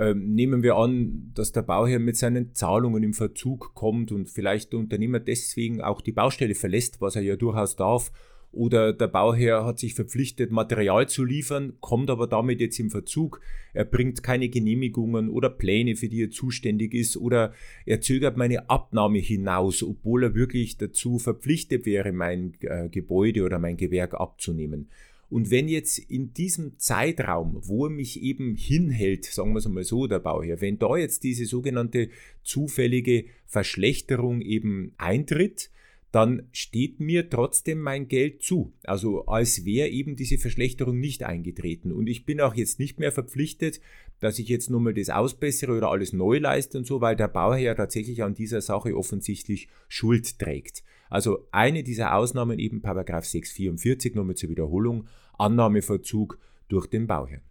ähm, 0.00 0.34
nehmen 0.34 0.62
wir 0.62 0.76
an, 0.76 1.30
dass 1.34 1.52
der 1.52 1.60
Bauherr 1.60 1.98
mit 1.98 2.16
seinen 2.16 2.54
Zahlungen 2.54 3.02
im 3.02 3.12
Verzug 3.12 3.74
kommt 3.74 4.12
und 4.12 4.30
vielleicht 4.30 4.72
der 4.72 4.78
Unternehmer 4.78 5.20
deswegen 5.20 5.82
auch 5.82 6.00
die 6.00 6.12
Baustelle 6.12 6.54
verlässt, 6.54 7.02
was 7.02 7.16
er 7.16 7.22
ja 7.22 7.36
durchaus 7.36 7.76
darf. 7.76 8.10
Oder 8.50 8.94
der 8.94 9.08
Bauherr 9.08 9.66
hat 9.66 9.78
sich 9.78 9.94
verpflichtet, 9.94 10.50
Material 10.50 11.06
zu 11.06 11.22
liefern, 11.22 11.74
kommt 11.80 12.08
aber 12.08 12.26
damit 12.26 12.60
jetzt 12.60 12.80
im 12.80 12.90
Verzug. 12.90 13.42
Er 13.74 13.84
bringt 13.84 14.22
keine 14.22 14.48
Genehmigungen 14.48 15.28
oder 15.28 15.50
Pläne, 15.50 15.94
für 15.94 16.08
die 16.08 16.24
er 16.24 16.30
zuständig 16.30 16.94
ist. 16.94 17.18
Oder 17.18 17.52
er 17.84 18.00
zögert 18.00 18.38
meine 18.38 18.70
Abnahme 18.70 19.18
hinaus, 19.18 19.82
obwohl 19.82 20.24
er 20.24 20.34
wirklich 20.34 20.78
dazu 20.78 21.18
verpflichtet 21.18 21.84
wäre, 21.84 22.10
mein 22.12 22.54
äh, 22.62 22.88
Gebäude 22.88 23.44
oder 23.44 23.58
mein 23.58 23.76
Gewerk 23.76 24.14
abzunehmen. 24.14 24.88
Und 25.30 25.50
wenn 25.50 25.68
jetzt 25.68 25.98
in 25.98 26.34
diesem 26.34 26.78
Zeitraum, 26.78 27.60
wo 27.62 27.86
er 27.86 27.90
mich 27.90 28.20
eben 28.20 28.56
hinhält, 28.56 29.24
sagen 29.24 29.52
wir 29.52 29.58
es 29.58 29.66
einmal 29.66 29.84
so, 29.84 30.08
der 30.08 30.18
Bauherr, 30.18 30.60
wenn 30.60 30.78
da 30.78 30.96
jetzt 30.96 31.22
diese 31.22 31.46
sogenannte 31.46 32.10
zufällige 32.42 33.26
Verschlechterung 33.46 34.40
eben 34.40 34.92
eintritt, 34.98 35.70
dann 36.12 36.48
steht 36.50 36.98
mir 36.98 37.30
trotzdem 37.30 37.80
mein 37.80 38.08
Geld 38.08 38.42
zu. 38.42 38.72
Also 38.82 39.26
als 39.26 39.64
wäre 39.64 39.88
eben 39.88 40.16
diese 40.16 40.38
Verschlechterung 40.38 40.98
nicht 40.98 41.22
eingetreten. 41.22 41.92
Und 41.92 42.08
ich 42.08 42.26
bin 42.26 42.40
auch 42.40 42.54
jetzt 42.54 42.80
nicht 42.80 42.98
mehr 42.98 43.12
verpflichtet, 43.12 43.80
dass 44.18 44.40
ich 44.40 44.48
jetzt 44.48 44.70
nur 44.70 44.80
mal 44.80 44.94
das 44.94 45.10
ausbessere 45.10 45.76
oder 45.76 45.90
alles 45.90 46.12
neu 46.12 46.38
leiste 46.38 46.78
und 46.78 46.86
so, 46.86 47.00
weil 47.00 47.14
der 47.14 47.28
Bauherr 47.28 47.76
tatsächlich 47.76 48.24
an 48.24 48.34
dieser 48.34 48.60
Sache 48.60 48.96
offensichtlich 48.96 49.68
Schuld 49.88 50.40
trägt. 50.40 50.82
Also 51.10 51.46
eine 51.50 51.82
dieser 51.82 52.14
Ausnahmen 52.14 52.58
eben 52.58 52.80
Paragraph 52.80 53.26
644, 53.26 54.14
nochmal 54.14 54.36
zur 54.36 54.48
Wiederholung, 54.48 55.06
Annahmeverzug 55.38 56.38
durch 56.68 56.86
den 56.86 57.06
Bauherrn. 57.06 57.42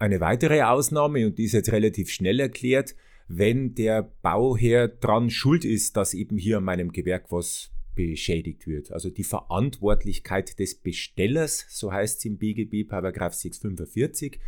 eine 0.00 0.20
weitere 0.20 0.62
Ausnahme, 0.62 1.26
und 1.26 1.38
die 1.38 1.44
ist 1.44 1.52
jetzt 1.52 1.72
relativ 1.72 2.10
schnell 2.10 2.38
erklärt, 2.40 2.94
wenn 3.26 3.74
der 3.74 4.02
Bauherr 4.22 4.88
dran 4.88 5.28
schuld 5.30 5.64
ist, 5.64 5.96
dass 5.96 6.14
eben 6.14 6.38
hier 6.38 6.58
an 6.58 6.64
meinem 6.64 6.92
Gewerk 6.92 7.30
was 7.30 7.70
beschädigt 7.94 8.66
wird. 8.66 8.92
Also 8.92 9.10
die 9.10 9.24
Verantwortlichkeit 9.24 10.58
des 10.58 10.76
Bestellers, 10.76 11.66
so 11.68 11.92
heißt 11.92 12.18
es 12.18 12.24
im 12.24 12.38
BGB 12.38 12.88
Paragraph 12.88 13.34
645, 13.34 14.38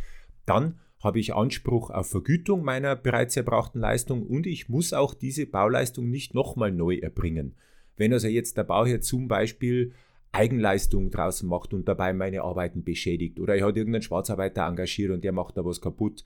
dann 0.45 0.79
habe 1.03 1.19
ich 1.19 1.33
Anspruch 1.33 1.89
auf 1.89 2.09
Vergütung 2.09 2.63
meiner 2.63 2.95
bereits 2.95 3.35
erbrachten 3.35 3.79
Leistung 3.79 4.25
und 4.25 4.47
ich 4.47 4.69
muss 4.69 4.93
auch 4.93 5.13
diese 5.13 5.45
Bauleistung 5.47 6.09
nicht 6.09 6.33
nochmal 6.33 6.71
neu 6.71 6.95
erbringen. 6.97 7.55
Wenn 7.97 8.13
also 8.13 8.27
jetzt 8.27 8.57
der 8.57 8.63
Bauherr 8.63 9.01
zum 9.01 9.27
Beispiel 9.27 9.93
Eigenleistung 10.31 11.11
draußen 11.11 11.47
macht 11.47 11.73
und 11.73 11.87
dabei 11.87 12.13
meine 12.13 12.43
Arbeiten 12.43 12.83
beschädigt 12.83 13.39
oder 13.39 13.55
er 13.55 13.67
hat 13.67 13.75
irgendeinen 13.75 14.01
Schwarzarbeiter 14.01 14.65
engagiert 14.65 15.11
und 15.11 15.23
der 15.23 15.33
macht 15.33 15.57
da 15.57 15.65
was 15.65 15.81
kaputt, 15.81 16.23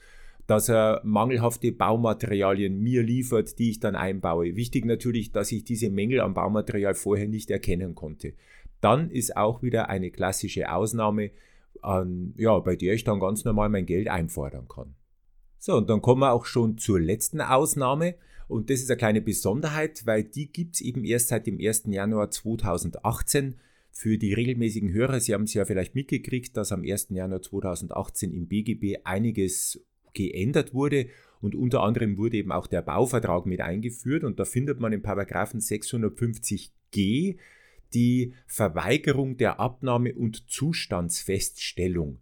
dass 0.48 0.70
er 0.70 1.02
mangelhafte 1.04 1.72
Baumaterialien 1.72 2.80
mir 2.80 3.02
liefert, 3.02 3.58
die 3.58 3.72
ich 3.72 3.80
dann 3.80 3.96
einbaue. 3.96 4.56
Wichtig 4.56 4.86
natürlich, 4.86 5.32
dass 5.32 5.52
ich 5.52 5.64
diese 5.64 5.90
Mängel 5.90 6.22
am 6.22 6.36
Baumaterial 6.36 6.94
vorher 6.94 7.28
nicht 7.28 7.50
erkennen 7.50 7.96
konnte. 7.96 8.34
Dann 8.80 9.10
ist 9.10 9.36
auch 9.36 9.64
wieder 9.64 9.90
eine 9.90 10.12
klassische 10.12 10.72
Ausnahme, 10.72 11.32
an, 11.82 12.34
ja, 12.38 12.58
bei 12.60 12.76
der 12.76 12.94
ich 12.94 13.04
dann 13.04 13.20
ganz 13.20 13.44
normal 13.44 13.70
mein 13.70 13.86
Geld 13.86 14.08
einfordern 14.08 14.68
kann. 14.68 14.96
So, 15.58 15.78
und 15.78 15.90
dann 15.90 16.02
kommen 16.02 16.22
wir 16.22 16.32
auch 16.32 16.46
schon 16.46 16.78
zur 16.78 17.00
letzten 17.00 17.42
Ausnahme. 17.42 18.16
Und 18.48 18.70
das 18.70 18.82
ist 18.82 18.90
eine 18.90 18.98
kleine 18.98 19.22
Besonderheit, 19.22 20.06
weil 20.06 20.24
die 20.24 20.52
gibt 20.52 20.76
es 20.76 20.82
eben 20.82 21.04
erst 21.04 21.30
seit 21.30 21.48
dem 21.48 21.60
1. 21.60 21.84
Januar 21.88 22.30
2018. 22.32 23.56
Für 23.92 24.18
die 24.18 24.34
regelmäßigen 24.34 24.92
Hörer, 24.92 25.22
Sie 25.22 25.34
haben 25.34 25.46
es 25.46 25.54
ja 25.54 25.64
vielleicht 25.64 25.96
mitgekriegt, 25.96 26.58
dass 26.58 26.74
am 26.74 26.84
1. 26.84 27.08
Januar 27.12 27.42
2018 27.42 28.34
im 28.34 28.48
BGB 28.48 29.06
einiges 29.06 29.80
geändert 30.14 30.74
wurde 30.74 31.08
und 31.42 31.56
unter 31.56 31.82
anderem 31.84 32.18
wurde 32.18 32.38
eben 32.38 32.52
auch 32.52 32.68
der 32.68 32.82
Bauvertrag 32.82 33.46
mit 33.46 33.62
eingeführt 33.62 34.24
und 34.24 34.40
da 34.40 34.46
findet 34.46 34.80
man 34.80 34.94
im 34.94 35.02
Paragraphen 35.02 35.60
650g 35.60 37.38
die 37.94 38.34
Verweigerung 38.48 39.38
der 39.38 39.60
Abnahme 39.60 40.16
und 40.16 40.50
Zustandsfeststellung. 40.50 42.20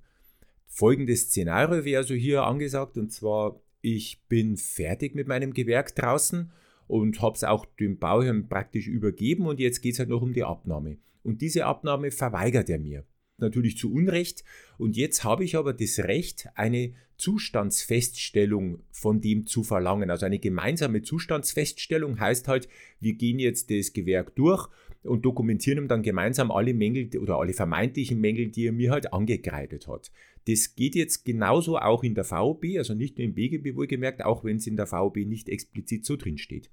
Folgendes 0.67 1.29
Szenario 1.29 1.85
wäre 1.85 1.99
also 1.99 2.13
hier 2.13 2.43
angesagt, 2.43 2.97
und 2.97 3.11
zwar, 3.11 3.61
ich 3.83 4.23
bin 4.29 4.55
fertig 4.55 5.13
mit 5.13 5.27
meinem 5.27 5.53
Gewerk 5.53 5.93
draußen 5.93 6.51
und 6.87 7.21
habe 7.21 7.35
es 7.35 7.43
auch 7.43 7.65
dem 7.65 7.99
Bauherrn 7.99 8.47
praktisch 8.47 8.87
übergeben 8.87 9.45
und 9.45 9.59
jetzt 9.59 9.81
geht 9.81 9.93
es 9.93 9.99
halt 9.99 10.09
noch 10.09 10.21
um 10.21 10.33
die 10.33 10.43
Abnahme. 10.43 10.97
Und 11.21 11.41
diese 11.41 11.65
Abnahme 11.65 12.09
verweigert 12.09 12.69
er 12.69 12.79
mir. 12.79 13.05
Natürlich 13.37 13.77
zu 13.77 13.91
Unrecht. 13.91 14.43
Und 14.77 14.95
jetzt 14.95 15.23
habe 15.23 15.43
ich 15.43 15.57
aber 15.57 15.73
das 15.73 15.99
Recht, 15.99 16.47
eine 16.55 16.93
Zustandsfeststellung 17.17 18.83
von 18.91 19.19
dem 19.19 19.47
zu 19.47 19.63
verlangen. 19.63 20.09
Also 20.09 20.25
eine 20.25 20.39
gemeinsame 20.39 21.01
Zustandsfeststellung 21.01 22.19
heißt 22.19 22.47
halt, 22.47 22.69
wir 23.01 23.15
gehen 23.15 23.39
jetzt 23.39 23.69
das 23.69 23.91
Gewerk 23.91 24.35
durch 24.35 24.69
und 25.03 25.25
dokumentieren 25.25 25.79
ihm 25.79 25.87
dann 25.89 26.03
gemeinsam 26.03 26.51
alle 26.51 26.73
Mängel 26.73 27.09
oder 27.17 27.37
alle 27.37 27.53
vermeintlichen 27.53 28.21
Mängel, 28.21 28.47
die 28.49 28.67
er 28.67 28.71
mir 28.71 28.91
halt 28.91 29.11
angekreidet 29.11 29.87
hat. 29.87 30.11
Das 30.47 30.75
geht 30.75 30.95
jetzt 30.95 31.23
genauso 31.23 31.77
auch 31.77 32.03
in 32.03 32.15
der 32.15 32.25
VOB, 32.25 32.65
also 32.77 32.93
nicht 32.93 33.17
nur 33.17 33.25
im 33.25 33.33
BGB 33.33 33.75
wohlgemerkt, 33.75 34.23
auch 34.25 34.43
wenn 34.43 34.57
es 34.57 34.67
in 34.67 34.75
der 34.75 34.87
VOB 34.87 35.17
nicht 35.17 35.49
explizit 35.49 36.05
so 36.05 36.15
drin 36.15 36.37
steht. 36.37 36.69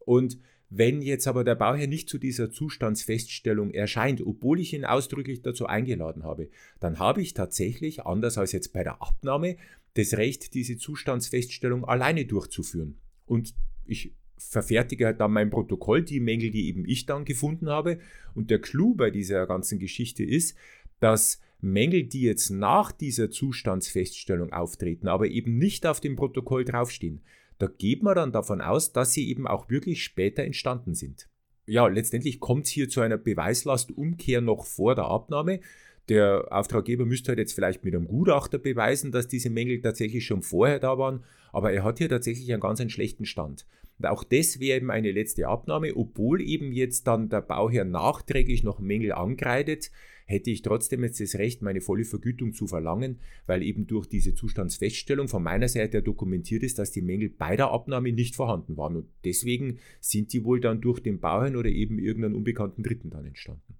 Und 0.00 0.38
wenn 0.70 1.02
jetzt 1.02 1.28
aber 1.28 1.44
der 1.44 1.54
Bauherr 1.54 1.86
nicht 1.86 2.08
zu 2.08 2.18
dieser 2.18 2.50
Zustandsfeststellung 2.50 3.70
erscheint, 3.70 4.20
obwohl 4.20 4.58
ich 4.58 4.72
ihn 4.72 4.84
ausdrücklich 4.84 5.42
dazu 5.42 5.66
eingeladen 5.66 6.24
habe, 6.24 6.48
dann 6.80 6.98
habe 6.98 7.22
ich 7.22 7.34
tatsächlich, 7.34 8.04
anders 8.04 8.38
als 8.38 8.52
jetzt 8.52 8.72
bei 8.72 8.82
der 8.82 9.00
Abnahme, 9.00 9.56
das 9.94 10.14
Recht, 10.14 10.54
diese 10.54 10.76
Zustandsfeststellung 10.76 11.84
alleine 11.84 12.24
durchzuführen. 12.24 12.98
Und 13.26 13.54
ich 13.86 14.12
verfertige 14.36 15.06
halt 15.06 15.20
dann 15.20 15.32
mein 15.32 15.50
Protokoll, 15.50 16.02
die 16.02 16.20
Mängel, 16.20 16.50
die 16.50 16.66
eben 16.66 16.84
ich 16.86 17.06
dann 17.06 17.24
gefunden 17.24 17.68
habe. 17.68 17.98
Und 18.34 18.50
der 18.50 18.60
Clou 18.60 18.94
bei 18.94 19.10
dieser 19.10 19.46
ganzen 19.46 19.78
Geschichte 19.78 20.24
ist, 20.24 20.56
dass 21.00 21.40
Mängel, 21.60 22.04
die 22.04 22.22
jetzt 22.22 22.50
nach 22.50 22.92
dieser 22.92 23.30
Zustandsfeststellung 23.30 24.52
auftreten, 24.52 25.08
aber 25.08 25.28
eben 25.28 25.56
nicht 25.56 25.86
auf 25.86 26.00
dem 26.00 26.16
Protokoll 26.16 26.64
draufstehen, 26.64 27.22
da 27.58 27.66
geht 27.66 28.02
man 28.02 28.16
dann 28.16 28.32
davon 28.32 28.60
aus, 28.60 28.92
dass 28.92 29.12
sie 29.12 29.28
eben 29.28 29.46
auch 29.46 29.70
wirklich 29.70 30.02
später 30.02 30.44
entstanden 30.44 30.94
sind. 30.94 31.28
Ja, 31.66 31.86
letztendlich 31.86 32.40
kommt 32.40 32.66
es 32.66 32.70
hier 32.70 32.88
zu 32.88 33.00
einer 33.00 33.16
Beweislastumkehr 33.16 34.40
noch 34.40 34.66
vor 34.66 34.94
der 34.94 35.06
Abnahme. 35.06 35.60
Der 36.08 36.48
Auftraggeber 36.50 37.06
müsste 37.06 37.28
halt 37.28 37.38
jetzt 37.38 37.54
vielleicht 37.54 37.84
mit 37.84 37.94
einem 37.94 38.06
Gutachter 38.06 38.58
beweisen, 38.58 39.10
dass 39.10 39.26
diese 39.26 39.48
Mängel 39.48 39.80
tatsächlich 39.80 40.26
schon 40.26 40.42
vorher 40.42 40.78
da 40.78 40.98
waren, 40.98 41.24
aber 41.52 41.72
er 41.72 41.82
hat 41.82 41.98
hier 41.98 42.08
tatsächlich 42.08 42.52
einen 42.52 42.60
ganz 42.60 42.80
einen 42.80 42.90
schlechten 42.90 43.24
Stand. 43.24 43.66
Und 43.98 44.06
auch 44.06 44.24
das 44.24 44.60
wäre 44.60 44.78
eben 44.78 44.90
eine 44.90 45.12
letzte 45.12 45.46
Abnahme, 45.48 45.96
obwohl 45.96 46.42
eben 46.42 46.72
jetzt 46.72 47.06
dann 47.06 47.28
der 47.28 47.40
Bauherr 47.40 47.84
nachträglich 47.84 48.64
noch 48.64 48.80
Mängel 48.80 49.12
angreidet, 49.12 49.90
hätte 50.26 50.50
ich 50.50 50.62
trotzdem 50.62 51.04
jetzt 51.04 51.20
das 51.20 51.36
Recht, 51.36 51.62
meine 51.62 51.80
volle 51.80 52.04
Vergütung 52.04 52.54
zu 52.54 52.66
verlangen, 52.66 53.20
weil 53.46 53.62
eben 53.62 53.86
durch 53.86 54.06
diese 54.06 54.34
Zustandsfeststellung 54.34 55.28
von 55.28 55.42
meiner 55.42 55.68
Seite 55.68 56.02
dokumentiert 56.02 56.62
ist, 56.62 56.78
dass 56.78 56.92
die 56.92 57.02
Mängel 57.02 57.28
bei 57.30 57.56
der 57.56 57.70
Abnahme 57.70 58.12
nicht 58.12 58.34
vorhanden 58.34 58.76
waren. 58.76 58.96
Und 58.96 59.08
deswegen 59.24 59.78
sind 60.00 60.32
die 60.32 60.44
wohl 60.44 60.60
dann 60.60 60.80
durch 60.80 61.00
den 61.00 61.20
Bauherrn 61.20 61.56
oder 61.56 61.68
eben 61.68 61.98
irgendeinen 61.98 62.34
unbekannten 62.34 62.82
Dritten 62.82 63.10
dann 63.10 63.26
entstanden. 63.26 63.74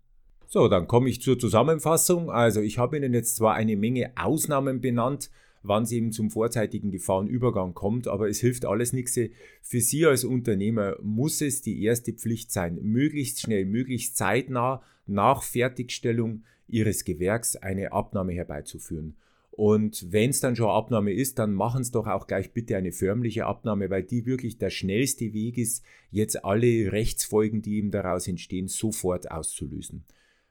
So, 0.55 0.69
dann 0.69 0.87
komme 0.87 1.09
ich 1.09 1.21
zur 1.21 1.37
Zusammenfassung. 1.37 2.31
Also 2.31 2.61
ich 2.61 2.79
habe 2.79 2.97
Ihnen 2.97 3.13
jetzt 3.13 3.35
zwar 3.35 3.55
eine 3.55 3.77
Menge 3.77 4.13
Ausnahmen 4.15 4.81
benannt, 4.81 5.29
wann 5.65 5.83
es 5.83 5.91
eben 5.91 6.13
zum 6.13 6.31
vorzeitigen 6.31 6.93
Gefahrenübergang 6.93 7.75
kommt, 7.75 8.07
aber 8.07 8.29
es 8.29 8.39
hilft 8.39 8.65
alles 8.65 8.93
nichts. 8.93 9.19
Für 9.63 9.81
Sie 9.81 10.07
als 10.07 10.23
Unternehmer 10.23 10.95
muss 11.03 11.41
es 11.41 11.61
die 11.61 11.83
erste 11.83 12.13
Pflicht 12.13 12.53
sein, 12.53 12.79
möglichst 12.83 13.41
schnell, 13.41 13.65
möglichst 13.65 14.17
zeitnah 14.17 14.81
nach 15.09 15.43
Fertigstellung 15.43 16.45
Ihres 16.69 17.05
Gewerks 17.05 17.57
eine 17.57 17.91
Abnahme 17.91 18.35
herbeizuführen. 18.35 19.17
Und 19.51 20.13
wenn 20.13 20.31
es 20.31 20.39
dann 20.39 20.55
schon 20.55 20.71
Abnahme 20.71 21.15
ist, 21.15 21.41
dann 21.41 21.53
machen 21.53 21.83
Sie 21.83 21.91
doch 21.91 22.07
auch 22.07 22.29
gleich 22.29 22.53
bitte 22.53 22.77
eine 22.77 22.93
förmliche 22.93 23.47
Abnahme, 23.47 23.91
weil 23.91 24.05
die 24.05 24.25
wirklich 24.25 24.57
der 24.59 24.71
schnellste 24.71 25.33
Weg 25.33 25.59
ist, 25.59 25.85
jetzt 26.13 26.45
alle 26.45 26.93
Rechtsfolgen, 26.93 27.61
die 27.61 27.79
eben 27.79 27.91
daraus 27.91 28.29
entstehen, 28.29 28.69
sofort 28.69 29.33
auszulösen. 29.33 30.05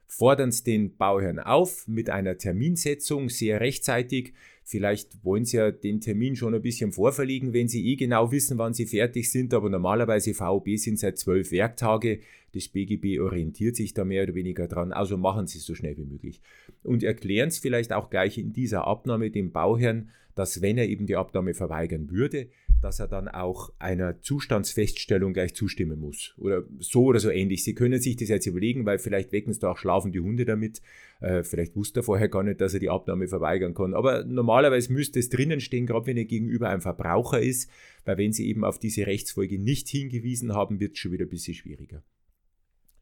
Fordern 0.06 0.52
Sie 0.52 0.64
den 0.64 0.96
Bauherrn 0.96 1.38
auf 1.38 1.88
mit 1.88 2.10
einer 2.10 2.38
Terminsetzung 2.38 3.28
sehr 3.28 3.60
rechtzeitig. 3.60 4.32
Vielleicht 4.62 5.24
wollen 5.24 5.44
Sie 5.44 5.58
ja 5.58 5.70
den 5.70 6.00
Termin 6.00 6.36
schon 6.36 6.54
ein 6.54 6.62
bisschen 6.62 6.92
vorverlegen, 6.92 7.52
wenn 7.52 7.68
Sie 7.68 7.86
eh 7.86 7.96
genau 7.96 8.32
wissen, 8.32 8.56
wann 8.58 8.74
Sie 8.74 8.86
fertig 8.86 9.30
sind, 9.30 9.52
aber 9.52 9.68
normalerweise 9.68 10.34
VOB 10.34 10.76
sind 10.76 10.98
seit 10.98 11.18
zwölf 11.18 11.50
Werktage. 11.50 12.20
Das 12.54 12.68
BGB 12.68 13.20
orientiert 13.20 13.76
sich 13.76 13.94
da 13.94 14.04
mehr 14.04 14.22
oder 14.22 14.34
weniger 14.34 14.68
dran, 14.68 14.92
also 14.92 15.16
machen 15.16 15.46
Sie 15.46 15.58
es 15.58 15.66
so 15.66 15.74
schnell 15.74 15.96
wie 15.96 16.04
möglich. 16.04 16.40
Und 16.82 17.02
erklären 17.02 17.50
Sie 17.50 17.60
vielleicht 17.60 17.92
auch 17.92 18.10
gleich 18.10 18.38
in 18.38 18.52
dieser 18.52 18.86
Abnahme 18.86 19.30
dem 19.30 19.50
Bauherrn, 19.50 20.10
dass 20.34 20.62
wenn 20.62 20.78
er 20.78 20.88
eben 20.88 21.06
die 21.06 21.16
Abnahme 21.16 21.54
verweigern 21.54 22.10
würde, 22.10 22.48
dass 22.84 23.00
er 23.00 23.08
dann 23.08 23.28
auch 23.28 23.72
einer 23.78 24.20
Zustandsfeststellung 24.20 25.32
gleich 25.32 25.54
zustimmen 25.54 25.98
muss. 25.98 26.34
Oder 26.36 26.64
so 26.78 27.04
oder 27.04 27.18
so 27.18 27.30
ähnlich. 27.30 27.64
Sie 27.64 27.74
können 27.74 28.00
sich 28.00 28.16
das 28.16 28.28
jetzt 28.28 28.46
überlegen, 28.46 28.84
weil 28.84 28.98
vielleicht 28.98 29.32
wecken 29.32 29.50
es 29.50 29.58
da 29.58 29.70
auch 29.70 29.78
schlafende 29.78 30.20
Hunde 30.20 30.44
damit. 30.44 30.82
Äh, 31.20 31.44
vielleicht 31.44 31.76
wusste 31.76 32.00
er 32.00 32.02
vorher 32.02 32.28
gar 32.28 32.42
nicht, 32.42 32.60
dass 32.60 32.74
er 32.74 32.80
die 32.80 32.90
Abnahme 32.90 33.26
verweigern 33.26 33.74
kann. 33.74 33.94
Aber 33.94 34.24
normalerweise 34.24 34.92
müsste 34.92 35.18
es 35.18 35.30
drinnen 35.30 35.60
stehen, 35.60 35.86
gerade 35.86 36.06
wenn 36.06 36.16
er 36.18 36.26
gegenüber 36.26 36.68
ein 36.68 36.82
Verbraucher 36.82 37.40
ist, 37.40 37.70
weil 38.04 38.18
wenn 38.18 38.32
Sie 38.32 38.48
eben 38.48 38.64
auf 38.64 38.78
diese 38.78 39.06
Rechtsfolge 39.06 39.58
nicht 39.58 39.88
hingewiesen 39.88 40.52
haben, 40.52 40.78
wird 40.78 40.92
es 40.92 40.98
schon 40.98 41.12
wieder 41.12 41.24
ein 41.24 41.30
bisschen 41.30 41.54
schwieriger. 41.54 42.02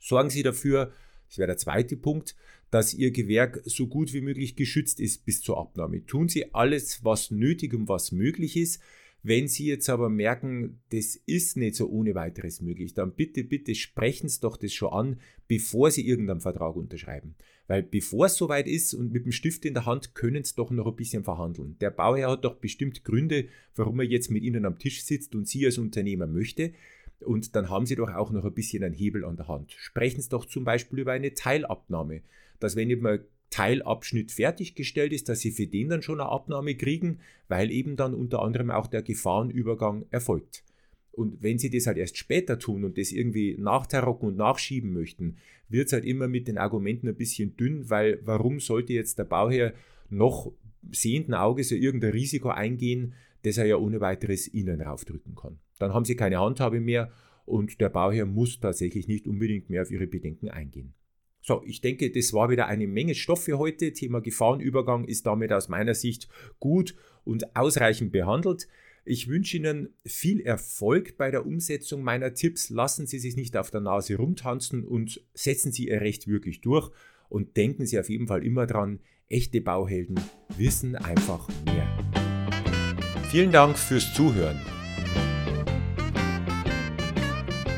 Sorgen 0.02 0.30
Sie 0.30 0.42
dafür, 0.42 0.92
das 1.28 1.38
wäre 1.38 1.46
der 1.46 1.56
zweite 1.56 1.96
Punkt, 1.96 2.34
dass 2.70 2.92
Ihr 2.92 3.12
Gewerk 3.12 3.62
so 3.64 3.86
gut 3.86 4.12
wie 4.12 4.20
möglich 4.20 4.56
geschützt 4.56 4.98
ist 4.98 5.24
bis 5.24 5.40
zur 5.40 5.58
Abnahme. 5.58 6.04
Tun 6.04 6.28
Sie 6.28 6.52
alles, 6.52 7.04
was 7.04 7.30
nötig 7.30 7.72
und 7.72 7.88
was 7.88 8.10
möglich 8.10 8.56
ist. 8.56 8.82
Wenn 9.22 9.46
Sie 9.46 9.66
jetzt 9.66 9.88
aber 9.88 10.08
merken, 10.08 10.80
das 10.90 11.14
ist 11.14 11.56
nicht 11.56 11.76
so 11.76 11.88
ohne 11.88 12.16
weiteres 12.16 12.60
möglich, 12.60 12.94
dann 12.94 13.14
bitte, 13.14 13.44
bitte 13.44 13.76
sprechen 13.76 14.28
Sie 14.28 14.40
doch 14.40 14.56
das 14.56 14.72
schon 14.72 14.92
an, 14.92 15.20
bevor 15.46 15.92
Sie 15.92 16.04
irgendeinen 16.04 16.40
Vertrag 16.40 16.74
unterschreiben. 16.74 17.36
Weil 17.68 17.84
bevor 17.84 18.26
es 18.26 18.34
soweit 18.34 18.66
ist 18.66 18.94
und 18.94 19.12
mit 19.12 19.24
dem 19.24 19.30
Stift 19.30 19.64
in 19.64 19.74
der 19.74 19.86
Hand, 19.86 20.16
können 20.16 20.42
Sie 20.42 20.56
doch 20.56 20.72
noch 20.72 20.88
ein 20.88 20.96
bisschen 20.96 21.22
verhandeln. 21.22 21.76
Der 21.80 21.90
Bauherr 21.90 22.32
hat 22.32 22.44
doch 22.44 22.56
bestimmt 22.56 23.04
Gründe, 23.04 23.46
warum 23.76 24.00
er 24.00 24.06
jetzt 24.06 24.32
mit 24.32 24.42
Ihnen 24.42 24.64
am 24.64 24.80
Tisch 24.80 25.04
sitzt 25.04 25.36
und 25.36 25.46
Sie 25.46 25.64
als 25.64 25.78
Unternehmer 25.78 26.26
möchte. 26.26 26.72
Und 27.24 27.54
dann 27.56 27.70
haben 27.70 27.86
Sie 27.86 27.96
doch 27.96 28.12
auch 28.12 28.30
noch 28.30 28.44
ein 28.44 28.54
bisschen 28.54 28.84
einen 28.84 28.94
Hebel 28.94 29.24
an 29.24 29.36
der 29.36 29.48
Hand. 29.48 29.72
Sprechen 29.72 30.20
Sie 30.20 30.28
doch 30.28 30.44
zum 30.44 30.64
Beispiel 30.64 31.00
über 31.00 31.12
eine 31.12 31.34
Teilabnahme, 31.34 32.22
dass 32.60 32.76
wenn 32.76 32.90
eben 32.90 33.06
ein 33.06 33.20
Teilabschnitt 33.50 34.32
fertiggestellt 34.32 35.12
ist, 35.12 35.28
dass 35.28 35.40
Sie 35.40 35.50
für 35.50 35.66
den 35.66 35.90
dann 35.90 36.02
schon 36.02 36.20
eine 36.20 36.30
Abnahme 36.30 36.74
kriegen, 36.74 37.20
weil 37.48 37.70
eben 37.70 37.96
dann 37.96 38.14
unter 38.14 38.42
anderem 38.42 38.70
auch 38.70 38.86
der 38.86 39.02
Gefahrenübergang 39.02 40.06
erfolgt. 40.10 40.64
Und 41.12 41.42
wenn 41.42 41.58
Sie 41.58 41.68
das 41.68 41.86
halt 41.86 41.98
erst 41.98 42.16
später 42.16 42.58
tun 42.58 42.84
und 42.84 42.96
das 42.96 43.12
irgendwie 43.12 43.56
nachterrocken 43.58 44.28
und 44.28 44.36
nachschieben 44.36 44.92
möchten, 44.94 45.36
wird 45.68 45.86
es 45.88 45.92
halt 45.92 46.06
immer 46.06 46.28
mit 46.28 46.48
den 46.48 46.56
Argumenten 46.56 47.08
ein 47.08 47.14
bisschen 47.14 47.56
dünn, 47.56 47.90
weil 47.90 48.20
warum 48.24 48.60
sollte 48.60 48.94
jetzt 48.94 49.18
der 49.18 49.24
Bauherr 49.24 49.74
noch 50.08 50.52
sehenden 50.90 51.34
Auges 51.34 51.70
ja 51.70 51.76
irgendein 51.76 52.12
Risiko 52.12 52.48
eingehen, 52.48 53.14
das 53.42 53.58
er 53.58 53.66
ja 53.66 53.76
ohne 53.76 54.00
weiteres 54.00 54.52
Ihnen 54.52 54.80
raufdrücken 54.80 55.34
kann. 55.34 55.58
Dann 55.82 55.92
haben 55.92 56.04
Sie 56.04 56.14
keine 56.14 56.38
Handhabe 56.38 56.80
mehr 56.80 57.10
und 57.44 57.80
der 57.80 57.88
Bauherr 57.88 58.24
muss 58.24 58.60
tatsächlich 58.60 59.08
nicht 59.08 59.26
unbedingt 59.26 59.68
mehr 59.68 59.82
auf 59.82 59.90
Ihre 59.90 60.06
Bedenken 60.06 60.48
eingehen. 60.48 60.94
So, 61.40 61.60
ich 61.66 61.80
denke, 61.80 62.12
das 62.12 62.32
war 62.32 62.50
wieder 62.50 62.68
eine 62.68 62.86
Menge 62.86 63.16
Stoff 63.16 63.42
für 63.42 63.58
heute. 63.58 63.92
Thema 63.92 64.20
Gefahrenübergang 64.20 65.04
ist 65.04 65.26
damit 65.26 65.52
aus 65.52 65.68
meiner 65.68 65.94
Sicht 65.94 66.28
gut 66.60 66.94
und 67.24 67.56
ausreichend 67.56 68.12
behandelt. 68.12 68.68
Ich 69.04 69.26
wünsche 69.26 69.56
Ihnen 69.56 69.88
viel 70.06 70.40
Erfolg 70.40 71.16
bei 71.16 71.32
der 71.32 71.44
Umsetzung 71.44 72.04
meiner 72.04 72.34
Tipps. 72.34 72.70
Lassen 72.70 73.08
Sie 73.08 73.18
sich 73.18 73.34
nicht 73.34 73.56
auf 73.56 73.72
der 73.72 73.80
Nase 73.80 74.14
rumtanzen 74.14 74.84
und 74.84 75.20
setzen 75.34 75.72
Sie 75.72 75.88
Ihr 75.88 76.00
Recht 76.00 76.28
wirklich 76.28 76.60
durch. 76.60 76.92
Und 77.28 77.56
denken 77.56 77.86
Sie 77.86 77.98
auf 77.98 78.08
jeden 78.08 78.28
Fall 78.28 78.44
immer 78.44 78.68
dran, 78.68 79.00
echte 79.28 79.60
Bauhelden 79.60 80.20
wissen 80.56 80.94
einfach 80.94 81.48
mehr. 81.64 81.88
Vielen 83.32 83.50
Dank 83.50 83.76
fürs 83.76 84.14
Zuhören. 84.14 84.60